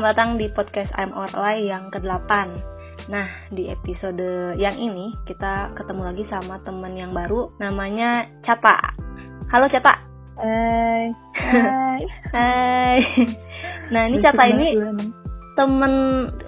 [0.00, 2.32] selamat datang di podcast I'm Orlai yang ke-8
[3.12, 8.96] Nah, di episode yang ini kita ketemu lagi sama temen yang baru namanya Cata.
[9.52, 9.92] Halo Cata.
[10.40, 11.04] Hai.
[11.36, 12.00] Hai.
[12.32, 12.98] Hai.
[13.92, 14.72] Nah, ini Cata ini
[15.60, 15.92] temen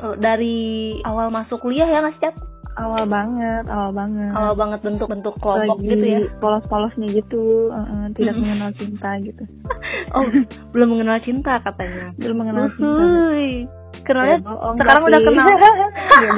[0.00, 0.58] eh, dari
[1.04, 2.32] awal masuk kuliah ya nggak sih?
[2.80, 4.32] Awal banget, awal banget.
[4.32, 6.20] Awal banget bentuk-bentuk kelompok Lagi gitu ya?
[6.40, 9.44] polos-polosnya gitu uh, uh, Tidak mengenal cinta gitu
[10.12, 10.24] Oh,
[10.70, 13.04] belum mengenal cinta katanya Belum mengenal cinta.
[14.02, 15.48] Kenalnya Ya, bohong, sekarang tapi- udah kenal
[16.14, 16.30] Iya.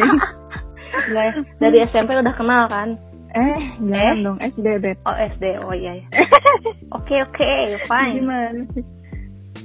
[1.05, 1.33] Nggak ya?
[1.59, 2.88] Dari SMP udah kenal kan?
[3.30, 4.23] Eh, jangan Eh?
[4.23, 6.06] dong SD Beb Oh SD, oh iya ya.
[6.97, 7.50] Oke oke,
[7.83, 8.14] fine.
[8.16, 8.62] Gimana?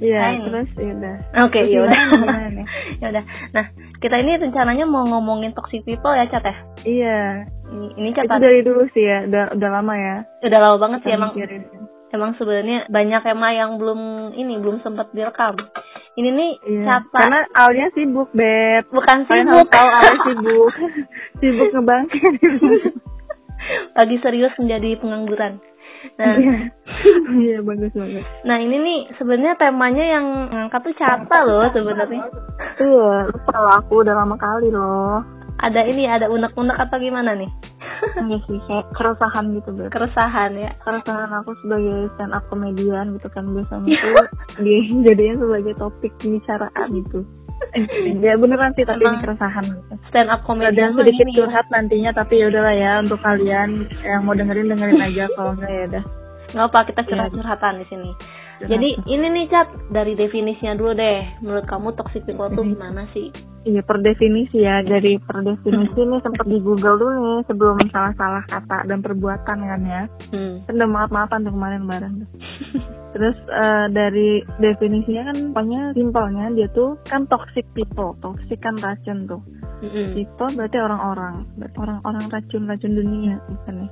[0.00, 2.02] Iya, terus ya udah Oke, Terus ya udah.
[3.00, 3.24] ya udah.
[3.52, 3.64] Nah,
[3.98, 6.56] kita ini rencananya mau ngomongin toxic people ya, Cat ya.
[6.82, 7.18] Iya
[7.68, 10.98] Ini, ini Itu Cat dari dulu sih ya, udah, udah lama ya udah lama banget
[11.04, 11.30] sih emang.
[12.10, 14.00] Emang sebenarnya banyak emang yang belum
[14.34, 15.54] ini belum sempat direkam.
[16.18, 16.82] Ini nih Iya.
[16.84, 20.72] Cata Karena Alia sibuk, Beb bukan sibuk, tahu Alia sibuk
[21.40, 22.34] Sibuk ngebangkit
[23.98, 25.62] lagi serius menjadi pengangguran.
[26.16, 26.54] Nah, Iya.
[27.40, 28.24] Iya, bagus banget.
[28.42, 32.24] nah ini nih sebenarnya temanya yang ngangkat tuh Cata loh sebenarnya.
[32.76, 35.22] Iya, lupa aku udah lama kali loh.
[35.60, 37.50] Ada ini ada unek-unek atau gimana nih?
[38.00, 39.92] Iya sih, kayak keresahan gitu, Beb.
[39.92, 40.72] Keresahan ya.
[40.80, 44.26] Keresahan aku sebagai stand up komedian gitu kan biasanya tuh
[44.58, 47.20] dijadiin sebagai topik pembicaraan gitu.
[48.18, 49.94] Ya beneran sih tapi ini keresahan gitu.
[50.08, 51.36] Stand up Ada comedian mah sedikit ini.
[51.36, 55.68] curhat nantinya tapi ya udahlah ya untuk kalian yang mau dengerin dengerin aja kalau enggak
[55.70, 56.04] ya udah.
[56.50, 57.08] nggak apa kita Iya.
[57.10, 58.10] curhat-curhatan di sini.
[58.60, 61.20] Jadi ini nih Cat dari definisinya dulu deh.
[61.40, 63.28] Menurut kamu toxic people tuh gimana sih?
[63.60, 68.44] Iya per definisi ya dari per definisi nih sempat di Google dulu nih sebelum salah-salah
[68.48, 70.02] kata dan perbuatan kan ya.
[70.32, 70.64] Hmm.
[70.64, 72.14] Kan udah maaf-maafan tuh kemarin bareng.
[73.12, 79.28] Terus eh, dari definisinya kan pokoknya simpelnya dia tuh kan toxic people, toxic kan racun
[79.28, 79.42] tuh.
[79.80, 80.12] Mm-mm.
[80.16, 83.88] People berarti orang-orang, berarti orang-orang racun-racun dunia bukan ya.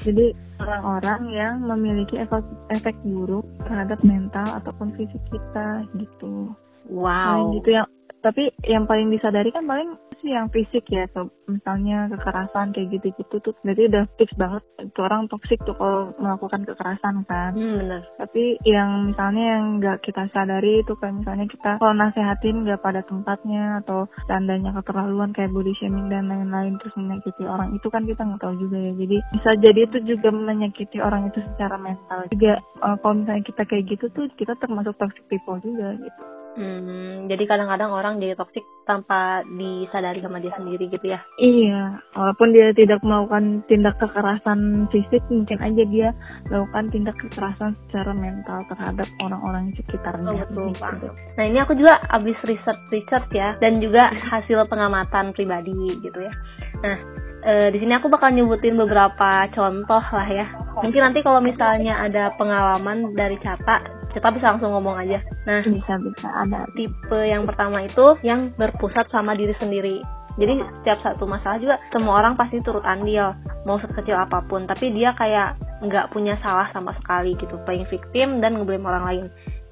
[0.00, 0.26] Jadi
[0.60, 2.40] orang-orang yang memiliki efek,
[2.72, 6.52] efek buruk terhadap mental ataupun fisik kita gitu.
[6.88, 7.52] Wow.
[7.52, 7.88] Paling gitu yang
[8.20, 13.40] tapi yang paling disadari kan paling sih yang fisik ya so, misalnya kekerasan kayak gitu-gitu
[13.40, 13.56] tuh.
[13.64, 17.56] Berarti udah fix banget itu orang toksik tuh kalau melakukan kekerasan kan.
[17.56, 18.02] Hmm, bener.
[18.20, 23.00] tapi yang misalnya yang nggak kita sadari itu kayak misalnya kita kalau nasehatin nggak pada
[23.02, 28.20] tempatnya atau tandanya keterlaluan kayak body shaming dan lain-lain terus menyakiti orang itu kan kita
[28.22, 28.92] nggak tahu juga ya.
[28.94, 32.28] Jadi bisa jadi itu juga menyakiti orang itu secara mental.
[32.28, 37.30] Juga eh, kalau misalnya kita kayak gitu tuh kita termasuk toxic people juga gitu Hmm,
[37.30, 41.22] jadi kadang-kadang orang jadi toxic tanpa disadari sama dia sendiri gitu ya.
[41.38, 46.08] Iya, walaupun dia tidak melakukan tindak kekerasan fisik, mungkin aja dia
[46.50, 50.26] melakukan tindak kekerasan secara mental terhadap orang-orang di sekitarnya.
[50.26, 50.82] Oh, betul, gitu.
[50.82, 50.92] Pak.
[51.38, 56.34] Nah ini aku juga abis research research ya dan juga hasil pengamatan pribadi gitu ya.
[56.82, 56.98] Nah
[57.44, 60.46] eh, di sini aku bakal nyebutin beberapa contoh lah ya.
[60.80, 65.18] Mungkin nanti kalau misalnya ada pengalaman dari Cata, Cata bisa langsung ngomong aja.
[65.46, 66.66] Nah Bisa bisa ada.
[66.74, 70.00] tipe yang pertama itu yang berpusat sama diri sendiri.
[70.38, 73.34] Jadi setiap satu masalah juga semua orang pasti turut andil,
[73.66, 74.64] mau sekecil apa pun.
[74.64, 79.24] Tapi dia kayak nggak punya salah sama sekali gitu, playing victim dan ngeblame orang lain.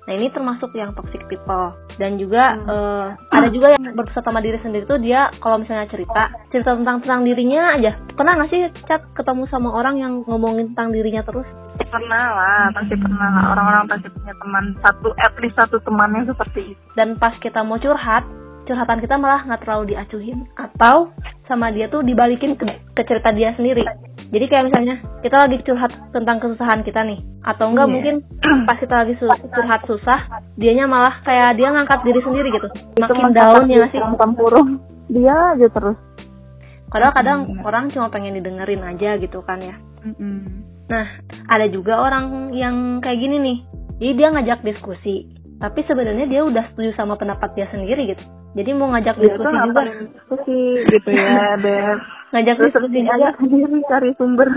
[0.08, 1.76] Nah ini termasuk yang toxic people.
[2.00, 2.64] Dan juga Hmm.
[2.64, 7.04] eh, ada juga yang berpusat sama diri sendiri tuh dia kalau misalnya cerita cerita tentang
[7.04, 7.92] tentang dirinya aja.
[8.16, 11.44] Pernah nggak sih cat ketemu sama orang yang ngomongin tentang dirinya terus?
[11.88, 13.44] Pernah lah, pasti pernah lah.
[13.52, 16.80] Orang-orang pasti punya teman satu, at least satu temannya seperti itu.
[16.97, 18.24] dan pas kita mau curhat
[18.68, 21.08] curhatan kita malah nggak terlalu diacuhin atau
[21.44, 23.80] sama dia tuh dibalikin ke, ke cerita dia sendiri
[24.28, 27.94] jadi kayak misalnya kita lagi curhat tentang kesusahan kita nih atau enggak Iya.
[27.96, 28.14] mungkin
[28.68, 30.20] pas kita lagi su- curhat susah
[30.54, 32.68] dianya malah kayak dia ngangkat diri sendiri gitu
[32.98, 34.68] makin down ya sih Tempurung.
[35.08, 35.96] Dia aja terus.
[36.86, 37.60] padahal kadang Hmm.
[37.62, 40.64] orang cuma pengen didengerin aja gitu kan ya Mm-mm.
[40.86, 41.04] Nah,
[41.47, 43.59] ada juga orang yang kayak gini nih.
[43.98, 45.28] Jadi dia ngajak diskusi,
[45.59, 48.22] tapi sebenarnya dia udah setuju sama pendapat dia sendiri gitu.
[48.55, 51.99] Jadi mau ngajak tuh diskusi juga, diskusi gitu ya, Beb.
[52.33, 53.28] ngajak Terus diskusi juga.
[53.39, 54.49] sendiri cari sumber.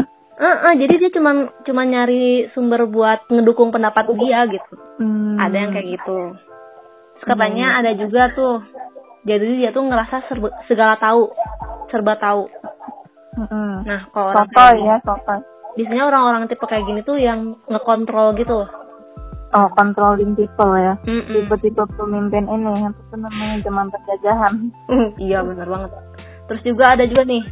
[0.41, 1.31] Eh, eh, jadi dia cuma
[1.65, 4.73] cuma nyari sumber buat ngedukung pendapat dia gitu.
[5.01, 5.37] Hmm.
[5.41, 6.17] Ada yang kayak gitu.
[7.17, 8.55] Terus katanya ada juga tuh.
[9.21, 11.29] Jadi dia tuh ngerasa serba, segala tahu,
[11.93, 12.49] serba tahu.
[13.37, 13.85] Mm-mm.
[13.85, 15.39] Nah, kalau orang Sotoy kayak ya, sotoy.
[15.77, 18.65] biasanya orang-orang tipe kayak gini tuh yang ngekontrol gitu.
[19.51, 20.95] Oh, controlling people ya.
[21.03, 21.27] Mm-mm.
[21.27, 24.53] Tipe-tipe pemimpin ini yang itu namanya zaman penjajahan.
[25.27, 25.91] iya bener banget.
[26.47, 27.43] Terus juga ada juga nih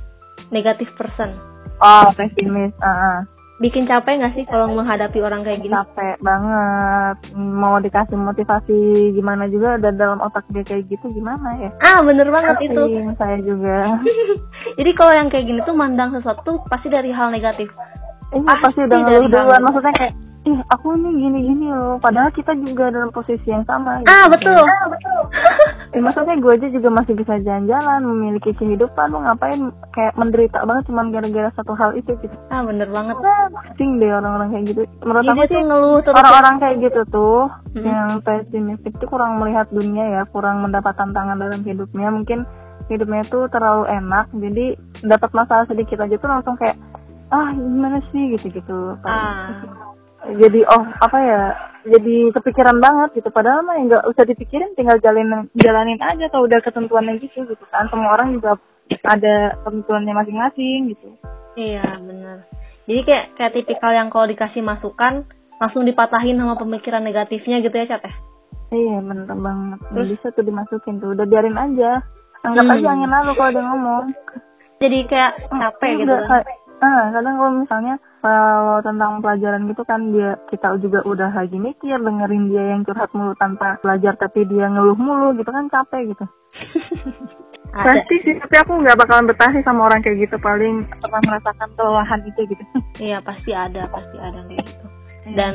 [0.51, 1.35] negative person.
[1.79, 2.75] Oh, pesimis.
[2.79, 3.17] ah, ah.
[3.59, 9.51] bikin capek nggak sih kalau menghadapi orang kayak gini capek banget mau dikasih motivasi gimana
[9.51, 13.35] juga dan dalam otak dia kayak gitu gimana ya ah bener banget itu Pusing saya
[13.43, 13.99] juga
[14.79, 17.67] jadi kalau yang kayak gini tuh mandang sesuatu pasti dari hal negatif
[18.31, 21.99] Iya Pasti pasti udah dari ngeluh duluan maksudnya kayak ih aku nih gini gini loh.
[21.99, 24.47] Padahal kita juga dalam posisi yang sama ah gitu.
[24.49, 24.63] betul.
[25.91, 29.11] Ya, maksudnya gue aja juga masih bisa jalan-jalan memiliki kehidupan.
[29.11, 29.59] Lu ngapain
[29.91, 32.35] kayak menderita banget cuman gara-gara satu hal itu gitu?
[32.47, 33.19] Ah bener banget.
[33.19, 34.81] Pusing deh orang-orang kayak gitu.
[35.03, 37.39] Menurut jadi aku sih ngeluh orang-orang kayak gitu tuh
[37.69, 37.85] Hmm.
[37.85, 40.21] yang pesimistik tuh kurang melihat dunia ya.
[40.31, 42.09] Kurang mendapat tantangan dalam hidupnya.
[42.09, 42.47] Mungkin
[42.87, 46.79] hidupnya tuh terlalu enak jadi dapat masalah sedikit aja tuh langsung kayak
[47.29, 48.33] ah gimana sih?
[48.33, 49.53] Gitu gitu ah
[50.37, 51.41] jadi oh apa ya
[51.87, 53.29] jadi kepikiran banget gitu.
[53.31, 57.87] Padahal mah nggak usah dipikirin tinggal jalanin jalanin aja kalau udah ketentuannya gitu gitu kan.
[57.89, 58.59] Semua orang juga
[59.05, 61.07] ada ketentuannya masing-masing gitu.
[61.55, 62.45] Iya bener
[62.89, 65.21] jadi kayak kayak tipikal yang kalau dikasih masukan
[65.61, 68.13] langsung dipatahin sama pemikiran negatifnya gitu ya cat ya?
[68.73, 69.79] Iya bener banget.
[69.93, 70.07] Terus?
[70.17, 71.13] bisa tuh dimasukin tuh.
[71.13, 72.01] Udah biarin aja.
[72.41, 72.73] Anggap Hmm.
[72.73, 74.05] aja angin lalu kalau dia ngomong.
[74.81, 76.13] Jadi kayak capek gitu.
[76.79, 81.95] ah kadang kalau misalnya kalau tentang pelajaran gitu kan dia kita juga udah lagi mikir
[81.99, 86.25] dengerin dia yang curhat mulu tanpa belajar tapi dia ngeluh mulu gitu kan capek gitu.
[87.69, 91.69] Pasti sih tapi aku nggak bakalan betah sih sama orang kayak gitu paling pernah merasakan
[91.77, 92.63] kelelahan itu gitu.
[93.09, 94.85] Iya pasti ada pasti ada kayak gitu.
[95.37, 95.53] Dan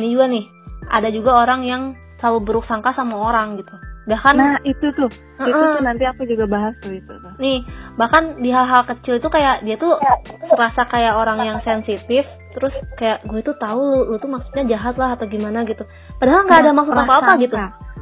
[0.00, 0.44] ini juga nih
[0.88, 1.82] ada juga orang yang
[2.18, 3.76] selalu buruk sangka sama orang gitu
[4.08, 5.10] bahkan nah itu tuh.
[5.38, 5.72] Itu Heeh.
[5.78, 7.32] tuh nanti aku juga bahas tuh itu tuh.
[7.38, 7.62] Nih
[8.00, 10.00] bahkan di hal-hal kecil itu kayak dia tuh
[10.48, 12.24] serasa kayak orang yang sensitif
[12.56, 15.84] terus kayak gue tuh tahu lu, lu tuh maksudnya jahat lah atau gimana gitu.
[16.16, 17.56] Padahal nggak ada maksud apa apa gitu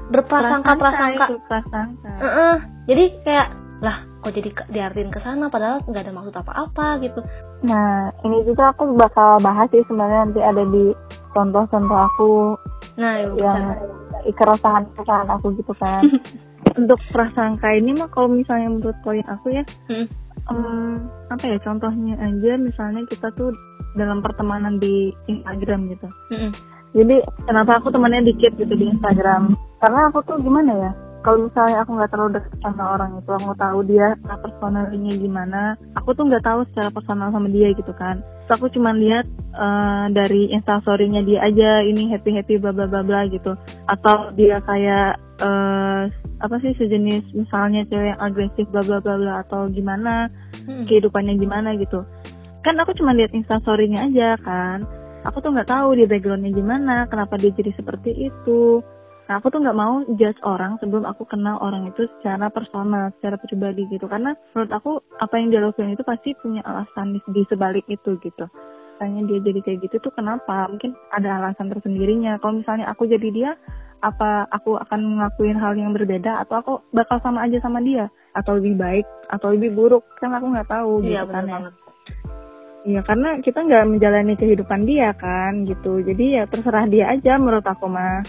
[0.07, 2.11] berprasangka prasangka itu prasangka.
[2.23, 2.55] Heeh.
[2.87, 7.21] jadi kayak lah kok jadi ke- diartiin ke sana padahal nggak ada maksud apa-apa gitu.
[7.63, 10.85] Nah ini juga aku bakal bahas sih sebenarnya nanti ada di
[11.31, 12.31] contoh-contoh aku
[12.97, 13.63] nah ya, yang
[14.27, 16.03] keresahan keresahan aku gitu kan.
[16.77, 20.09] Untuk prasangka ini mah kalau misalnya menurut poin aku ya Hmm.
[20.47, 20.97] em,
[21.29, 23.53] apa ya contohnya aja misalnya kita tuh
[23.95, 26.09] dalam pertemanan di Instagram gitu.
[26.31, 26.53] Mm-mm.
[26.93, 29.53] jadi kenapa aku temannya dikit gitu di Instagram?
[29.79, 30.93] Karena aku tuh gimana ya
[31.27, 35.63] kalau misalnya aku nggak terlalu dekat sama orang itu aku tahu dia personalnya gimana
[35.99, 38.23] aku tuh nggak tahu secara personal sama dia gitu kan.
[38.47, 39.27] Terus aku cuma lihat
[39.59, 43.59] eh, dari instastorynya dia aja ini happy happy bla bla bla bla gitu.
[43.91, 46.03] Atau dia kayak eh,
[46.39, 50.31] apa sih sejenis misalnya cewek yang agresif bla bla bla bla atau gimana
[50.67, 50.87] Mm.
[50.91, 52.03] kehidupannya gimana gitu.
[52.67, 54.83] Kan aku cuma lihat instastorynya aja kan.
[55.23, 58.83] Aku tuh nggak tahu dia backgroundnya gimana kenapa dia jadi seperti itu
[59.27, 63.35] nah aku tuh nggak mau judge orang sebelum aku kenal orang itu secara personal secara
[63.43, 64.07] pribadi gitu.
[64.07, 68.15] Karena menurut aku apa yang dia lakukan itu pasti punya alasan di, di sebalik itu
[68.23, 68.47] gitu.
[68.97, 70.71] Misalnya dia jadi kayak gitu tuh kenapa?
[70.73, 72.41] Mungkin ada alasan tersendirinya.
[72.41, 73.51] Kalau misalnya aku jadi dia
[74.01, 76.41] apa aku akan ngelakuin hal yang berbeda?
[76.47, 78.09] Atau aku bakal sama aja sama dia?
[78.33, 79.05] Atau lebih baik?
[79.29, 80.07] Atau lebih buruk?
[80.17, 81.59] Kan aku nggak tahu iya gitu kan ya.
[82.87, 86.01] Iya karena kita nggak menjalani kehidupan dia kan gitu.
[86.01, 88.23] Jadi ya terserah dia aja menurut aku mah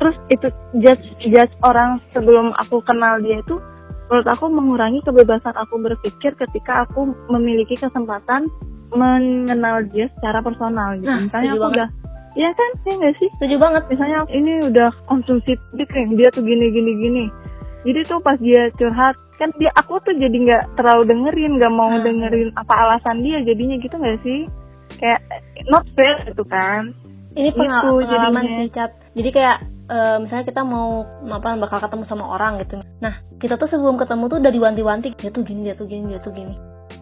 [0.00, 3.60] terus itu judge judge orang sebelum aku kenal dia itu
[4.08, 8.48] menurut aku mengurangi kebebasan aku berpikir ketika aku memiliki kesempatan
[8.90, 11.76] mengenal dia secara personal gitu Nah, misalnya aku banget.
[11.76, 11.88] udah
[12.30, 13.28] Iya kan, iya nggak sih?
[13.34, 17.24] setuju banget misalnya ini udah konsumsi publik nih dia tuh gini gini gini
[17.82, 21.90] jadi tuh pas dia curhat kan dia aku tuh jadi nggak terlalu dengerin nggak mau
[21.90, 22.02] Hmm.
[22.02, 24.46] dengerin apa alasan dia jadinya gitu nggak sih
[24.96, 25.18] kayak
[25.66, 26.94] not fair gitu kan
[27.32, 28.90] ini Gitu pengalaman sih Cat.
[29.12, 29.58] jadi kayak
[29.90, 32.78] eh, misalnya kita mau apa bakal ketemu sama orang gitu.
[33.02, 36.22] Nah kita tuh sebelum ketemu tuh udah diwanti-wanti dia tuh gini dia tuh gini dia
[36.22, 36.54] tuh gini.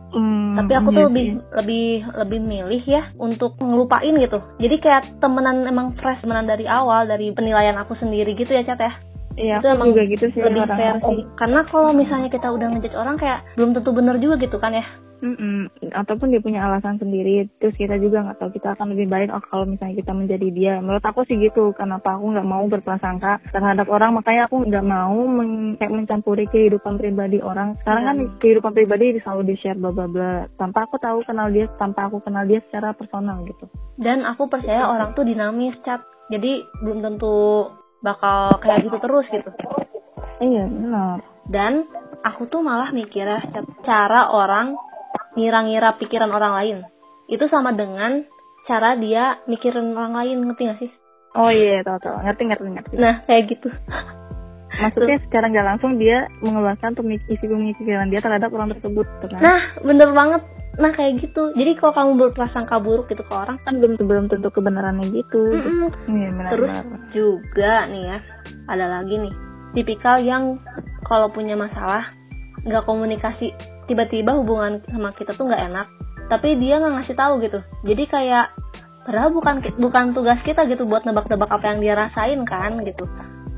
[0.09, 1.09] Hmm, tapi aku iya tuh sih.
[1.13, 4.41] lebih lebih lebih milih ya untuk ngelupain gitu.
[4.57, 8.81] Jadi kayak temenan emang fresh temenan dari awal dari penilaian aku sendiri gitu ya Cat
[8.81, 8.93] ya
[9.39, 9.57] iya.
[9.63, 11.23] Itu aku juga gitu sih lebih fair sih.
[11.39, 14.87] Karena kalau misalnya kita udah ngejudge orang kayak belum tentu bener juga gitu kan ya?
[15.19, 15.67] Mm-mm.
[15.99, 19.43] ataupun dia punya alasan sendiri terus kita juga nggak tahu kita akan lebih baik oh,
[19.51, 20.75] kalau misalnya kita menjadi dia.
[20.79, 24.15] Menurut aku sih gitu kenapa aku nggak mau berprasangka terhadap orang.
[24.15, 27.75] Makanya aku nggak mau men- kayak mencampuri kehidupan pribadi orang.
[27.83, 30.47] Sekarang kan kehidupan pribadi selalu di share bla bla bla.
[30.55, 33.67] Tanpa aku tahu kenal dia tanpa aku kenal dia secara personal gitu.
[33.99, 37.67] Dan aku percaya orang tuh dinamis Cat jadi belum tentu
[38.03, 39.51] bakal kayak gitu terus gitu.
[40.39, 41.19] Iya benar.
[41.49, 41.87] Dan
[42.23, 43.43] aku tuh malah mikirnya
[43.83, 44.79] cara orang
[45.35, 46.79] ngira-ngira pikiran orang lain.
[47.29, 48.25] Itu sama dengan
[48.69, 50.91] cara dia mikirin orang lain ngerti gak sih?
[51.37, 52.17] Oh iya tahu tahu.
[52.23, 52.95] Ngerti ngerti ngerti.
[52.97, 53.69] Nah kayak gitu.
[54.79, 56.95] Maksudnya secara nggak langsung dia mengeluarkan
[57.27, 60.43] isi pemikiran dia terhadap orang tersebut kan nah bener banget
[60.79, 61.51] nah kayak gitu.
[61.59, 65.43] Jadi kalau kamu berprasangka buruk gitu ke orang kan belum belum tentu kebenarannya gitu.
[66.07, 67.09] Iya benar terus benar.
[67.11, 68.19] juga nih ya
[68.71, 69.35] ada lagi nih.
[69.75, 70.63] Tipikal yang
[71.09, 72.15] kalau punya masalah
[72.63, 73.55] nggak komunikasi
[73.91, 75.87] tiba-tiba hubungan sama kita tuh nggak enak
[76.29, 77.59] tapi dia nggak ngasih tahu gitu.
[77.83, 78.47] Jadi kayak
[79.09, 83.03] padahal bukan bukan tugas kita gitu buat nebak-nebak apa yang dia rasain kan gitu.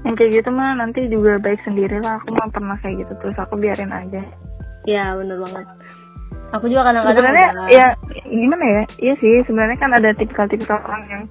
[0.08, 2.16] Yang kayak gitu mah nanti juga baik sendiri lah.
[2.24, 4.24] Aku mah pernah kayak gitu terus aku biarin aja.
[4.88, 5.79] Ya bener banget
[6.50, 7.86] aku juga kadang-kadang sebenarnya ya
[8.26, 8.82] gimana ya?
[8.98, 11.22] Iya sih sebenarnya kan ada tipikal-tipikal orang yang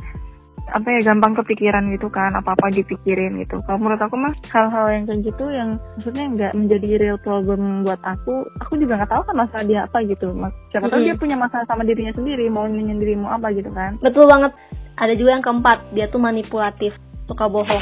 [0.69, 3.57] apa ya gampang kepikiran gitu kan apa apa dipikirin gitu.
[3.65, 7.97] Kalau menurut aku mah hal-hal yang kayak gitu yang maksudnya nggak menjadi real problem buat
[8.05, 10.29] aku aku juga nggak tahu kan masalah dia apa gitu.
[10.37, 13.97] Mas- siapa tahu dia punya masalah sama dirinya sendiri mau nyendiri mau apa gitu kan.
[13.97, 14.53] Betul banget.
[15.01, 16.93] Ada juga yang keempat dia tuh manipulatif
[17.25, 17.81] suka bohong.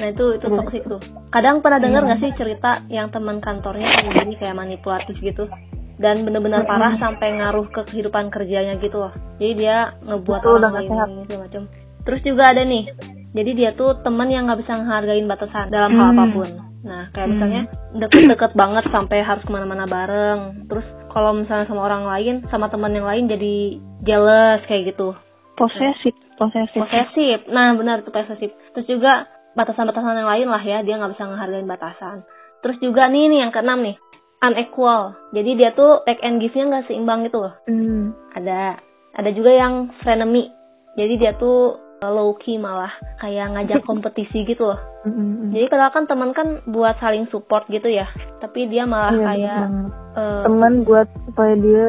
[0.00, 0.58] Nah itu itu Terus?
[0.64, 1.00] toxic tuh.
[1.30, 2.06] Kadang pernah dengar Iya.
[2.08, 5.44] nggak sih cerita yang teman kantornya kayak gini kayak manipulatif gitu
[5.98, 6.70] dan bener-bener Mm-mm.
[6.70, 9.12] parah sampai ngaruh ke kehidupan kerjanya gitu loh.
[9.38, 11.62] Jadi dia ngebuat Betul, orang lain segala macam
[12.04, 12.84] terus juga ada nih
[13.34, 16.14] jadi dia tuh teman yang nggak bisa ngehargain batasan dalam hal Hmm.
[16.14, 16.50] apa pun.
[16.84, 17.32] Nah kayak Hmm.
[17.34, 17.62] misalnya
[17.98, 20.70] deket-deket banget sampai harus ke mana-mana bareng.
[20.70, 25.18] Terus kalau misalnya sama orang lain sama teman yang lain jadi jealous kayak gitu.
[25.58, 26.78] Posesif posesif.
[26.78, 27.38] Posesif.
[27.50, 28.54] Nah benar itu posesif.
[28.76, 29.26] Terus juga
[29.58, 32.16] batasan-batasan yang lain lah ya dia nggak bisa ngehargain batasan.
[32.62, 33.98] Terus juga nih nih yang keenam nih
[34.44, 35.16] unequal.
[35.32, 37.54] Jadi dia tuh take and give-nya nggak seimbang gitu loh.
[37.64, 38.12] Hmm.
[38.36, 38.76] ada
[39.14, 40.52] ada juga yang frenemy.
[40.94, 44.80] Jadi dia tuh low key malah kayak ngajak kompetisi gitu loh.
[45.04, 45.52] Mm-mm.
[45.52, 48.04] jadi kalau kan teman kan buat saling support gitu ya.
[48.40, 49.58] Tapi dia malah Iya, kayak
[50.16, 51.84] eh, teman buat supaya dia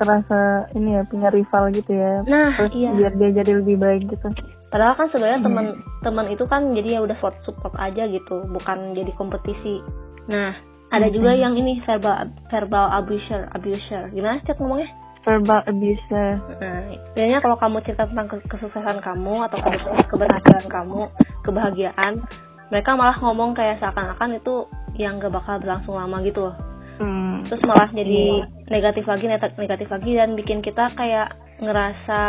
[0.00, 2.26] terasa ini ya punya rival gitu ya.
[2.26, 2.90] Nah terus iya.
[2.90, 4.26] biar dia jadi lebih baik gitu.
[4.72, 5.46] Padahal kan sebenarnya Hmm.
[5.46, 5.66] teman
[6.00, 9.84] teman itu kan jadi ya udah support support aja gitu, bukan jadi kompetisi.
[10.32, 10.56] Nah,
[10.92, 11.14] ada Hmm.
[11.16, 14.12] juga yang ini verbal verbal abuser, abuser.
[14.12, 14.92] Gimana sih ngomongnya?
[15.22, 16.82] verbal abuse Nah,
[17.14, 21.02] biasanya kalau kamu cerita tentang ke- kesuksesan kamu atau ke- keberhasilan kamu,
[21.46, 22.26] kebahagiaan,
[22.74, 24.66] mereka malah ngomong kayak seakan-akan itu
[24.98, 26.56] yang gak bakal berlangsung lama gitu loh.
[26.98, 27.46] hmm.
[27.46, 28.22] Terus malah jadi
[28.66, 32.22] negatif lagi, negatif lagi dan bikin kita kayak ngerasa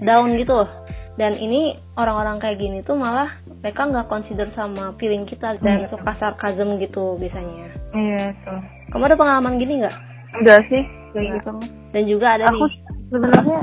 [0.00, 0.68] down gitu loh.
[1.14, 1.60] Dan ini
[1.94, 5.90] orang-orang kayak gini tuh malah mereka nggak consider sama feeling kita dan Hmm.
[5.90, 7.70] suka sarkasm gitu biasanya.
[7.92, 8.58] iya tuh
[8.90, 9.96] Kamu ada pengalaman gini nggak?
[10.34, 11.52] enggak sih kayak gitu.
[11.90, 12.74] Dan juga ada aku nih.
[13.08, 13.58] sebenarnya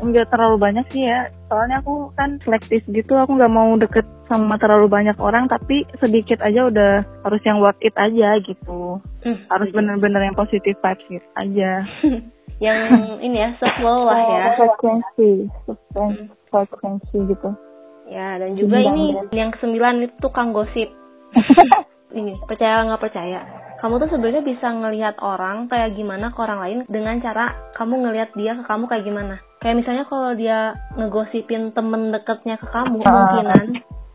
[0.00, 4.56] nggak terlalu banyak sih ya soalnya aku kan selektif gitu aku nggak mau deket sama
[4.56, 6.90] terlalu banyak orang tapi sedikit aja udah
[7.20, 11.84] harus yang worth it aja gitu Hmm, harus bener-bener yang positif vibes gitu aja
[12.64, 12.78] yang
[13.18, 14.44] ini ya love lah ya.
[14.54, 15.30] frekuensi
[15.92, 16.32] Hmm.
[16.50, 17.50] Frekuensi gitu
[18.04, 19.22] Ya dan juga ini ya.
[19.38, 20.90] yang kesembilan itu tukang gosip.
[22.12, 23.40] ini percaya nggak percaya
[23.78, 28.30] kamu tuh sebenarnya bisa ngelihat orang kayak gimana ke orang lain dengan cara kamu ngelihat
[28.34, 30.58] dia ke kamu kayak gimana kayak misalnya kalau dia
[30.96, 33.06] ngegosipin temen deketnya ke kamu Ah.
[33.06, 33.66] kemungkinan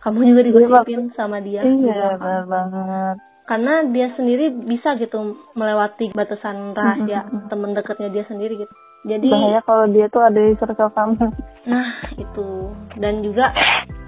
[0.01, 2.20] kamu juga digosipin sama dia di iya belakang.
[2.20, 3.15] benar banget
[3.46, 5.18] karena dia sendiri bisa gitu
[5.54, 7.48] melewati batasan rahasia Mm-mm.
[7.48, 8.74] temen deketnya dia sendiri gitu
[9.06, 11.30] jadi bahaya kalau dia tuh ada di circle kamu
[11.66, 12.50] Nah, itu.
[12.98, 13.50] Dan juga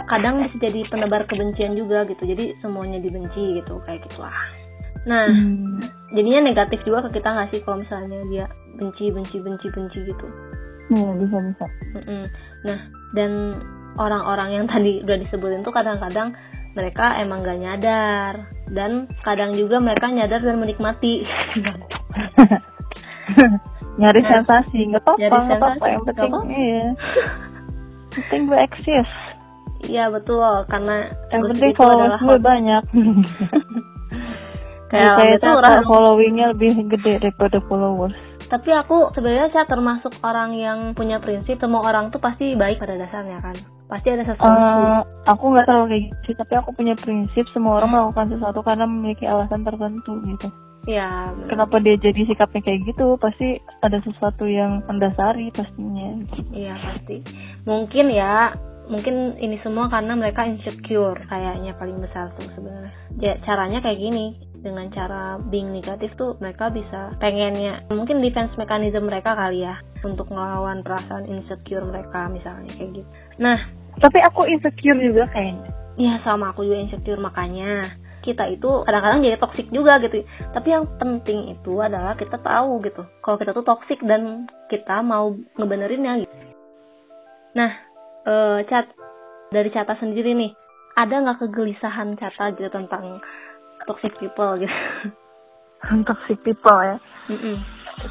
[0.06, 2.22] kadang bisa jadi penebar kebencian juga gitu.
[2.22, 4.34] Jadi semuanya dibenci gitu, kayak gitulah.
[5.06, 5.82] Nah, Hmm.
[6.12, 10.28] jadinya negatif juga ke kita nggak sih kalau misalnya dia benci, benci, benci, benci gitu.
[10.88, 12.24] iya bisa bisa Mm-mm.
[12.64, 12.80] Nah,
[13.12, 13.32] dan
[13.98, 16.32] orang-orang yang tadi udah disebutin tuh kadang-kadang
[16.72, 21.26] mereka emang gak nyadar dan kadang juga mereka nyadar dan menikmati
[23.98, 26.86] nyari Nah, sensasi nggak apa-apa nggak apa-apa sensasi, yang penting iya
[28.14, 29.10] penting gue eksis
[29.90, 32.84] iya betul karena yang penting followers gue banyak
[34.94, 38.16] kayak saya itu orang followingnya lebih gede daripada followers
[38.48, 42.96] Tapi aku sebenarnya saya termasuk orang yang punya prinsip semua orang tuh pasti baik pada
[42.96, 43.52] dasarnya kan.
[43.92, 44.48] Pasti ada sesuatu.
[44.48, 48.64] Eh, aku nggak terlalu kayak gitu sih, tapi aku punya prinsip semua orang melakukan sesuatu
[48.64, 50.48] karena memiliki alasan tertentu gitu.
[50.88, 51.36] Ya.
[51.52, 53.20] Kenapa dia jadi sikapnya kayak gitu?
[53.20, 56.24] Pasti ada sesuatu yang mendasari pastinya.
[56.56, 57.22] iya pasti.
[57.68, 58.56] Mungkin ya,
[58.88, 62.94] mungkin ini semua karena mereka insecure kayaknya paling besar tuh sebenarnya.
[63.20, 69.06] Ya, caranya kayak gini dengan cara being negatif tuh mereka bisa pengennya mungkin defense mechanism
[69.06, 73.10] mereka kali ya untuk melawan perasaan insecure mereka misalnya kayak gitu.
[73.38, 73.60] Nah,
[73.98, 75.74] Tapi aku insecure juga kayaknya.
[75.98, 77.82] ya sama aku juga insecure makanya
[78.28, 83.08] kita itu kadang-kadang jadi toxic juga gitu tapi yang penting itu adalah kita tahu gitu
[83.24, 86.36] kalau kita tuh toxic dan kita mau ngebenerinnya gitu
[87.56, 87.72] nah
[88.28, 88.92] eh cat
[89.56, 90.52] dari Cata sendiri nih
[91.00, 93.24] ada nggak kegelisahan Cata gitu tentang
[93.88, 94.76] toxic people gitu
[96.10, 96.98] Toxic people ya.
[97.30, 97.60] Mm-mm.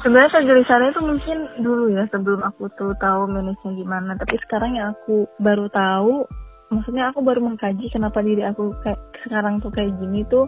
[0.03, 4.93] sebenarnya kegelisahannya itu mungkin dulu ya sebelum aku tuh tahu manage gimana tapi sekarang yang
[4.93, 6.27] aku baru tahu
[6.67, 10.47] maksudnya aku baru mengkaji kenapa diri aku kayak sekarang tuh kayak gini tuh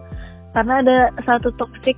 [0.52, 1.96] karena ada satu toxic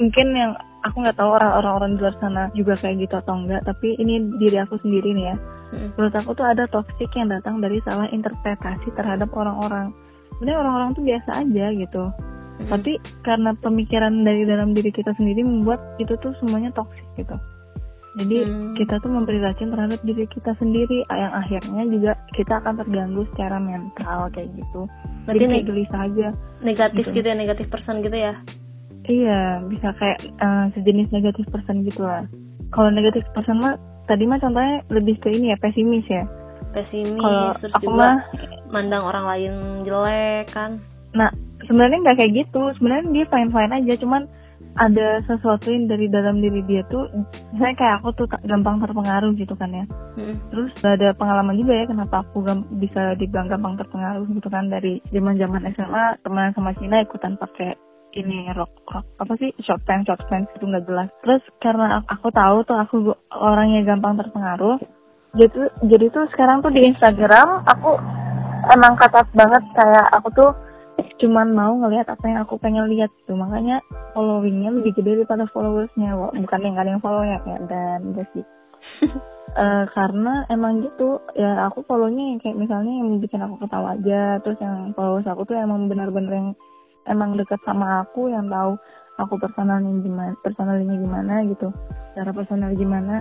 [0.00, 3.62] mungkin yang aku nggak tahu orang-orang orang di luar sana juga kayak gitu atau enggak
[3.68, 5.36] tapi ini diri aku sendiri nih ya
[5.76, 5.88] hmm.
[5.94, 9.92] menurut aku tuh ada toxic yang datang dari salah interpretasi terhadap orang-orang
[10.36, 12.68] sebenarnya orang-orang tuh biasa aja gitu hmm.
[12.72, 17.36] tapi karena pemikiran dari dalam diri kita sendiri membuat itu tuh semuanya toxic gitu
[18.18, 18.74] jadi hmm.
[18.74, 23.62] kita tuh memberi racun terhadap diri kita sendiri yang akhirnya juga kita akan terganggu secara
[23.62, 24.90] mental kayak gitu.
[25.30, 26.28] Berarti Jadi kayak gelisah aja.
[26.66, 27.14] Negatif gitu.
[27.22, 28.34] gitu ya, negatif person gitu ya?
[29.06, 29.40] Iya,
[29.70, 32.26] bisa kayak uh, sejenis negatif person gitu lah.
[32.74, 33.78] Kalau negatif person mah
[34.10, 36.26] tadi mah contohnya lebih ke ini ya pesimis ya.
[36.74, 37.14] Pesimis.
[37.14, 38.18] Kalau aku juga mah
[38.74, 39.52] mandang orang lain
[39.86, 40.82] jelek kan.
[41.14, 41.30] Nah,
[41.62, 42.74] sebenarnya nggak kayak gitu.
[42.74, 44.26] Sebenarnya dia fine fine aja, cuman
[44.78, 47.10] ada sesuatu yang dari dalam diri dia tuh
[47.58, 49.84] saya kayak aku tuh gampang terpengaruh gitu kan ya
[50.14, 50.36] hmm.
[50.54, 52.46] terus ada pengalaman juga ya kenapa aku
[52.78, 57.74] bisa dibilang gampang terpengaruh gitu kan dari zaman zaman SMA teman sama Cina ikutan pakai
[58.14, 62.30] ini rok rok apa sih short pants short pants itu nggak jelas terus karena aku
[62.30, 62.96] tahu tuh aku
[63.34, 64.78] orangnya gampang terpengaruh
[65.34, 67.90] jadi jadi tuh sekarang tuh di Instagram aku
[68.74, 70.50] emang ketat banget kayak aku tuh
[71.20, 73.84] cuman mau ngelihat apa yang aku pengen lihat tuh makanya
[74.16, 78.26] followingnya lebih gede daripada followersnya bukan yang gak ada yang follow ya kayak dan enggak
[78.32, 78.44] sih.
[79.52, 84.40] Uh, karena emang gitu ya aku follownya yang kayak misalnya yang bikin aku ketawa aja
[84.40, 86.48] terus yang followers aku tuh emang benar-benar yang
[87.04, 88.80] emang deket sama aku yang tahu
[89.20, 91.68] aku personalnya gimana personalnya gimana gitu
[92.16, 93.20] cara personal gimana.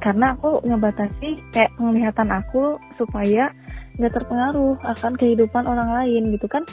[0.00, 3.52] Karena aku ngebatasi kayak penglihatan aku supaya
[4.00, 6.64] nggak terpengaruh akan kehidupan orang lain gitu kan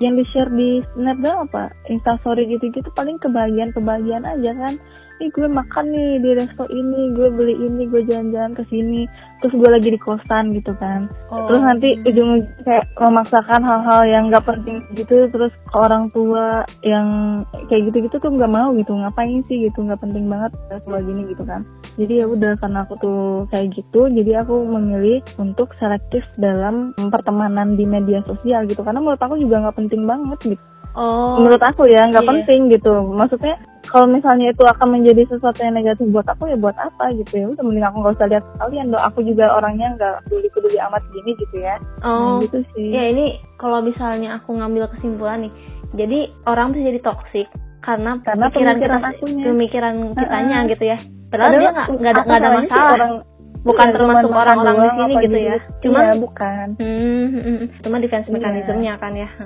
[0.00, 1.72] yang di share di snapgram apa?
[1.88, 4.74] Instastory gitu-gitu paling kebahagiaan-kebahagiaan aja kan
[5.20, 9.08] ih gue makan nih di resto ini gue beli ini gue jalan-jalan ke sini.
[9.40, 11.08] Terus gue lagi di kosan gitu kan.
[11.28, 11.46] Oh.
[11.50, 17.42] terus nanti ujung kayak memaksakan hal-hal yang gak penting gitu terus ke orang tua yang
[17.68, 19.68] kayak gitu-gitu tuh nggak mau gitu ngapain sih?
[19.68, 20.52] gitu nggak penting banget
[20.84, 21.64] tua gini gitu kan.
[21.96, 23.20] Jadi ya udah karena aku tuh
[23.52, 28.84] kayak gitu jadi aku memilih untuk selektif dalam pertemanan di media sosial gitu.
[28.84, 32.30] Karena menurut aku juga nggak penting banget gitu Oh, menurut aku ya nggak iya.
[32.32, 32.92] penting gitu.
[33.12, 37.32] Maksudnya kalau misalnya itu akan menjadi sesuatu yang negatif buat aku ya buat apa gitu
[37.36, 37.46] ya.
[37.52, 39.04] Udah mending aku nggak usah lihat kalian dong.
[39.04, 41.76] Aku juga orangnya nggak peduli peduli amat gini gitu ya.
[42.00, 42.88] Oh, nah, gitu sih.
[42.96, 45.52] Ya ini kalau misalnya aku ngambil kesimpulan nih,
[45.92, 47.48] jadi orang bisa jadi toksik
[47.84, 50.72] karena, karena pemikiran, pemikiran kita, pemikiran kitanya uh -huh.
[50.72, 50.98] gitu ya.
[51.28, 52.94] Padahal, Padahal dia nggak nggak ada nggak ada masalah.
[52.96, 53.14] Orang,
[53.62, 55.56] bukan ya, termasuk orang-orang di sini gitu ya?
[55.82, 56.66] cuma ya, bukan.
[56.80, 57.66] Hmm, hmm, hmm.
[57.84, 59.28] cuma defense mekanismenya kan ya?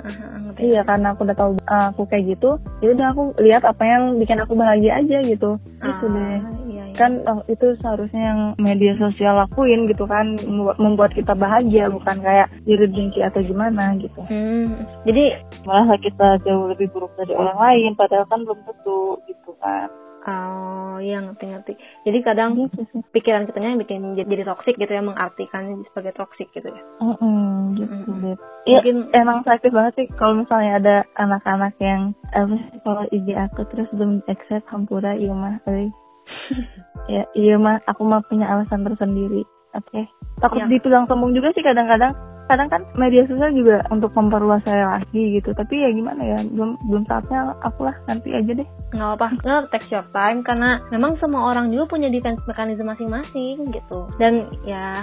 [0.61, 4.21] Iya karena aku udah tahu uh, aku kayak gitu ya udah aku lihat apa yang
[4.21, 5.57] bikin aku bahagia aja gitu.
[5.81, 6.39] Ah, itu deh.
[6.69, 6.97] iya, iya.
[7.01, 10.37] kan oh, itu seharusnya yang media sosial lakuin gitu kan
[10.77, 14.21] membuat kita bahagia bukan kayak diri dengki atau gimana gitu.
[14.29, 14.85] Hmm.
[15.09, 19.89] jadi malah kita jauh lebih buruk dari orang lain padahal kan belum tentu gitu kan
[20.29, 21.81] Oh iya ngerti-ngerti.
[22.05, 22.85] Jadi kadang gitu
[23.17, 26.83] pikiran kitanya yang bikin jadi toksik gitu ya mengartikan sebagai toksik gitu ya.
[27.01, 28.35] Mm -hmm, gitu mm -hmm.
[28.69, 33.29] Iya Mungkin emang sakit banget sih kalau misalnya ada anak-anak yang apa sih kalau IG
[33.33, 35.57] aku terus belum accept hampura iya mah
[37.15, 39.49] ya iya mah aku mah punya alasan tersendiri.
[39.73, 39.89] Oke.
[39.89, 40.05] Okay.
[40.45, 40.69] Takut ya.
[40.69, 42.13] dipegang sombong juga sih kadang-kadang
[42.51, 45.55] kadang kan media sosial juga untuk memperluas saya lagi gitu.
[45.55, 48.69] Tapi ya gimana ya belum belum saatnya aku lah nanti aja deh.
[48.91, 53.71] Nggak apa nggak take your time karena memang semua orang juga punya defense mekanisme masing-masing
[53.71, 54.11] gitu.
[54.19, 54.99] Dan ya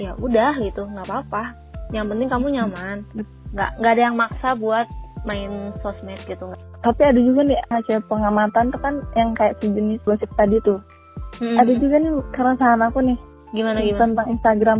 [0.00, 1.52] ya udah gitu nggak apa-apa.
[1.92, 2.96] Yang penting kamu nyaman.
[3.52, 4.88] Nggak nggak ada yang maksa buat
[5.28, 6.48] main sosmed gitu.
[6.80, 10.80] Tapi ada juga nih hasil pengamatan tuh kan yang kayak sejenis gosip tadi tuh.
[11.38, 11.60] Hmm.
[11.60, 13.18] ada juga nih keresahan aku nih.
[13.52, 14.00] Gimana gimana?
[14.00, 14.78] Tentang Instagram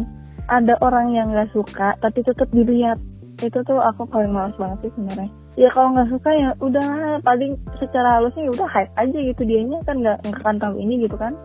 [0.48, 2.96] ada orang yang nggak suka tapi tetap dilihat.
[3.38, 5.30] Itu tuh aku paling males banget sih sebenarnya.
[5.54, 9.42] Ya kalau nggak suka ya udah paling secara halusnya ya udah hype aja gitu.
[9.46, 11.38] Dianya kan nggak nggak akan tahu ini gitu kan.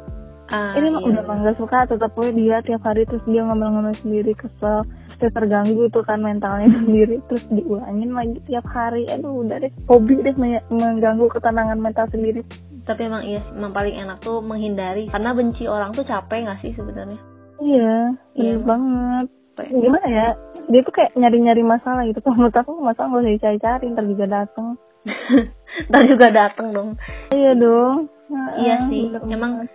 [0.53, 1.21] Ah, ini mah iya.
[1.21, 4.85] udah nggak suka tetap gue dia tiap hari terus dia ngomel-ngomel sendiri kesel.
[5.21, 9.05] Terus terganggu tuh kan mentalnya sendiri terus diulangin lagi tiap hari.
[9.13, 10.33] Aduh udah deh hobi deh
[10.73, 12.41] mengganggu ketenangan mental sendiri.
[12.83, 15.13] Tapi emang iya emang paling enak tuh menghindari.
[15.13, 19.27] Karena benci orang tuh capek nggak sih sebenarnya Iya, iya banget.
[19.69, 20.27] Gimana ya?
[20.71, 22.23] Dia tuh kayak nyari-nyari masalah gitu.
[22.23, 24.67] Kalau menurut aku masalah gak usah dicari-cari, ntar juga dateng.
[25.91, 26.89] ntar juga dateng dong.
[27.35, 28.09] Iya dong.
[28.31, 29.11] Nah, iya sih.
[29.29, 29.67] Emang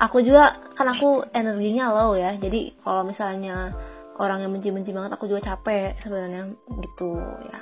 [0.00, 2.34] aku juga kan aku energinya low ya.
[2.40, 3.70] Jadi kalau misalnya
[4.16, 7.58] orang yang benci-benci banget, aku juga capek sebenarnya gitu ya.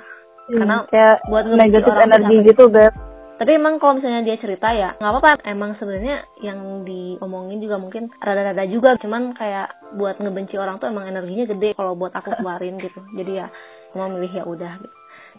[0.49, 3.08] Karena kayak buat negatif energi gitu, Beb.
[3.39, 5.47] Tapi emang kalau misalnya dia cerita ya nggak apa-apa.
[5.47, 8.99] Emang sebenarnya yang diomongin juga mungkin rada-rada juga.
[8.99, 12.99] Cuman kayak buat ngebenci orang tuh emang energinya gede kalau buat aku keluarin gitu.
[13.15, 13.47] Jadi ya
[13.95, 14.95] mau milih ya udah gitu.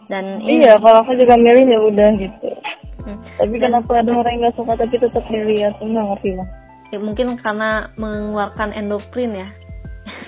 [0.08, 2.48] Dan iya kalau aku juga milih ya udah gitu.
[3.04, 3.20] Hmm.
[3.36, 5.68] tapi Dan- kenapa ada orang yang nggak suka tapi tetap milih ya?
[5.76, 6.48] Aku nggak ngerti lah
[6.90, 9.48] ya, mungkin karena mengeluarkan endorfin ya.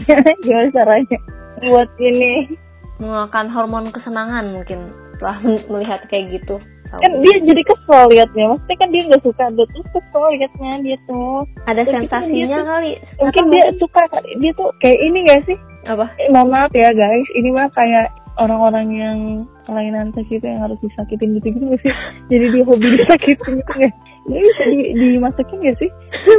[0.44, 1.18] Gimana caranya?
[1.58, 2.54] Buat ini.
[3.02, 5.36] Mengeluarkan hormon kesenangan mungkin setelah
[5.72, 6.58] melihat kayak gitu
[6.92, 7.00] Tahu.
[7.00, 8.44] kan dia jadi kesel liatnya.
[8.52, 11.36] Maksudnya kan dia nggak suka tuh kesel liatnya dia tuh.
[11.64, 12.92] Ada Mungkin sensasinya tuh- kali.
[13.16, 14.02] mungkin Atau dia suka
[14.36, 15.56] dia tuh kayak ini gak sih?
[15.82, 16.06] Apa?
[16.20, 17.28] Eh, mohon maaf ya guys.
[17.32, 19.18] Ini mah kayak orang-orang yang
[19.64, 21.92] kelainan itu yang harus disakitin gitu gitu gak sih?
[22.30, 25.90] Jadi dia hobi disakitin gitu gak ini bisa di, dimasakin gak sih?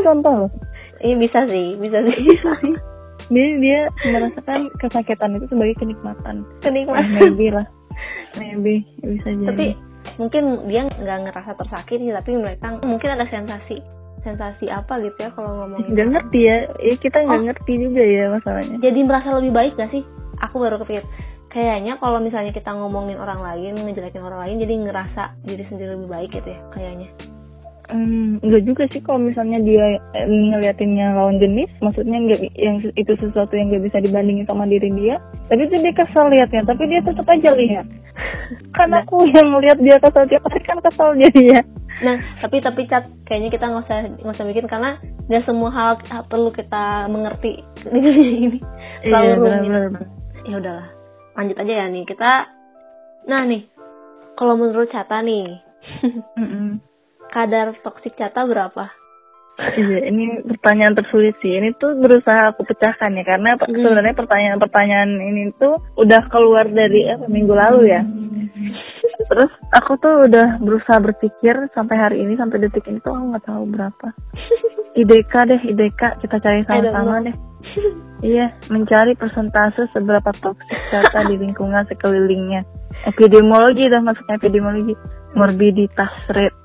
[0.02, 0.52] Contoh loh.
[1.02, 2.16] Ini bisa sih bisa sih.
[2.24, 2.76] Bisa sih.
[3.28, 6.46] Dia dia merasakan kesakitan itu sebagai kenikmatan.
[6.60, 7.12] Kenikmatan.
[7.18, 7.66] Maybe lah.
[8.36, 9.48] Maybe bisa jadi.
[9.48, 9.68] tapi
[10.16, 13.82] mungkin dia nggak ngerasa tersakiti tapi mereka mungkin ada sensasi
[14.24, 16.58] sensasi apa gitu ya kalau ngomongin nggak ngerti ya.
[16.80, 17.46] Ya kita nggak Oh.
[17.52, 18.78] ngerti juga ya masalahnya.
[18.80, 20.04] Jadi merasa lebih baik gak sih?
[20.40, 21.04] Aku baru kepikir.
[21.52, 26.10] Kayaknya kalau misalnya kita ngomongin orang lain ngejelekin orang lain jadi ngerasa diri sendiri lebih
[26.10, 27.08] baik gitu ya kayaknya
[27.86, 33.54] Hmm, enggak juga sih kalau misalnya dia ngeliatinnya lawan jenis, maksudnya enggak yang itu sesuatu
[33.54, 35.20] yang nggak bisa dibandingin sama diri dia.
[35.48, 37.86] Tapi itu dia kesel liatnya, tapi dia tetap aja lihat.
[38.76, 39.02] Kan Nah.
[39.02, 41.62] aku yang ngeliat dia kesel tiap hari kan kesel jadinya.
[42.02, 44.98] nah tapi tapi cat kayaknya kita nggak usah nggak usah bikin karena
[45.30, 45.92] nggak semua hal
[46.26, 47.62] perlu kita mengerti
[47.94, 48.60] di dunia ini
[49.04, 49.62] Iya, rumit.
[49.62, 50.04] benar-benar.
[50.44, 50.88] ya udahlah
[51.34, 52.32] lanjut aja ya nih kita
[53.24, 53.64] nah nih
[54.36, 55.62] kalau menurut Cata nih.
[57.34, 58.94] kadar toksik Cata berapa
[59.54, 61.54] Iya, ini pertanyaan tersulit sih.
[61.54, 63.70] Ini tuh berusaha aku pecahkan ya, karena Hmm.
[63.70, 68.02] sebenarnya pertanyaan-pertanyaan ini tuh udah keluar dari apa minggu lalu ya.
[69.30, 73.46] Terus aku tuh udah berusaha berpikir sampai hari ini sampai detik ini tuh aku nggak
[73.46, 74.08] tahu berapa.
[75.06, 77.36] IDK deh, IDK kita cari sama-sama deh.
[78.24, 82.64] Iya, mencari persentase seberapa toksik data di lingkungan sekelilingnya.
[83.04, 84.96] Epidemiologi dah masuknya epidemiologi.
[85.34, 86.58] Morbiditas rate.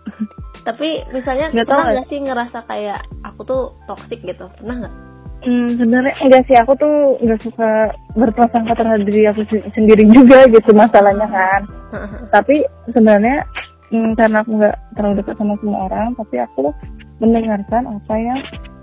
[0.66, 4.94] tapi misalnya Nggak tahu pernah nggak sih ngerasa kayak aku tuh toksik gitu pernah nggak
[5.38, 10.42] Hmm, sebenarnya enggak sih aku tuh nggak suka berprasangka terhadap diri aku se- sendiri juga
[10.50, 11.62] gitu masalahnya kan.
[12.34, 13.46] Tapi sebenarnya
[13.94, 16.74] hmm, karena aku nggak terlalu dekat sama semua orang, tapi aku
[17.22, 18.38] mendengarkan apa yang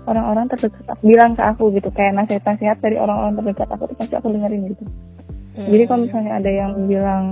[0.08, 4.14] orang-orang terdekat aku bilang ke aku gitu kayak nasihat-nasihat dari orang-orang terdekat aku tuh pasti
[4.16, 4.84] aku dengerin gitu.
[5.60, 5.68] Hmm.
[5.72, 7.24] Jadi kalau misalnya ada yang bilang,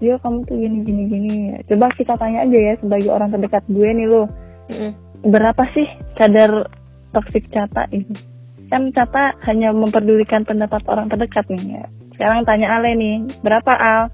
[0.00, 1.34] Yo kamu tuh gini gini gini,
[1.68, 4.24] coba kita tanya aja ya sebagai orang terdekat gue nih lo,
[4.68, 4.92] Mm-mm.
[5.22, 5.84] berapa sih
[6.14, 6.72] kadar
[7.12, 8.08] toksik Cata ini?
[8.66, 11.84] Kan Cata hanya memperdulikan pendapat orang terdekat nih ya.
[12.12, 14.08] Sekarang tanya Ale nih, berapa Al?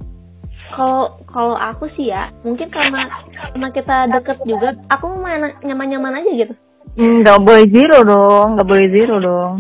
[0.66, 6.31] kalau kalau aku sih ya mungkin karena karena kita deket juga aku main nyaman-nyaman aja
[6.35, 6.55] gitu
[6.99, 9.53] Nggak boleh zero dong, nggak boleh zero dong.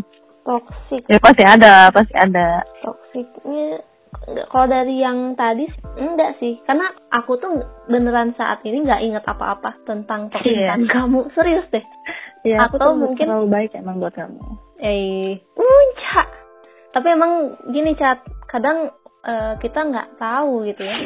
[0.42, 2.66] toksik Ya pasti ada, pasti ada.
[2.82, 3.86] toksiknya nggak-
[4.46, 5.64] kalau dari yang tadi
[5.96, 6.58] enggak sih.
[6.62, 7.52] Karena aku tuh
[7.86, 10.90] beneran saat ini nggak inget apa-apa tentang toksikan Iya.
[10.90, 11.30] kamu.
[11.32, 11.84] Serius deh.
[12.42, 14.38] Ya, aku tuh mungkin- terlalu baik emang buat kamu.
[14.76, 16.22] eh unca.
[16.92, 17.32] Tapi emang
[17.70, 20.96] gini cat kadang eh, kita nggak tahu gitu ya.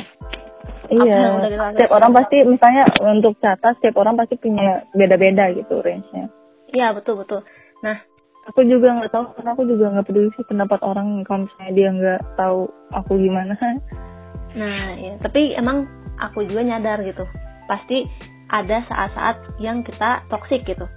[0.90, 6.26] Iya, setiap orang pasti, misalnya untuk Cata, setiap orang pasti punya beda-beda gitu range-nya.
[6.68, 7.46] iya betul betul.
[7.80, 7.96] Nah
[8.50, 11.88] Aku juga nggak tahu, karena aku juga nggak peduli sih pendapat orang kalau misalnya dia
[11.90, 12.60] nggak tahu
[12.92, 13.54] aku gimana.
[14.50, 15.86] Nah, ya, tapi emang
[16.18, 17.22] aku juga nyadar gitu.
[17.70, 18.02] Pasti
[18.50, 20.90] ada saat-saat yang kita toksik gitu.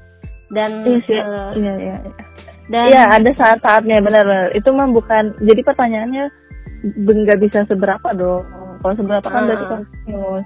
[0.50, 1.96] Dan Iya sih, eh, iya iya.
[2.02, 2.24] iya.
[2.66, 4.58] dan Iya ada saat-saatnya benar-benar.
[4.58, 5.38] Itu mah bukan.
[5.38, 6.26] Jadi pertanyaannya
[6.98, 8.42] nggak bisa seberapa dong.
[8.82, 9.72] Kalau seberapa kan berarti Ah.
[9.78, 10.46] kontinuus.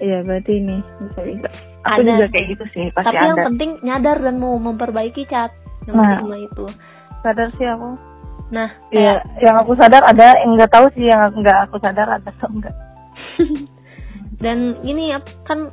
[0.00, 1.48] Iya berarti ini bisa bisa.
[1.92, 2.08] Aku Ada.
[2.08, 3.46] juga kayak gitu sih pasti tapi yang ada.
[3.52, 5.52] penting nyadar dan mau memperbaiki cat.
[5.86, 6.38] Yang Nah.
[6.38, 6.64] itu.
[7.20, 7.90] Sadar sih aku.
[8.50, 12.30] Nah, Iya, yang aku sadar ada, yang nggak tahu sih yang nggak aku sadar ada
[12.30, 12.74] atau enggak.
[14.42, 15.70] dan ini ya kan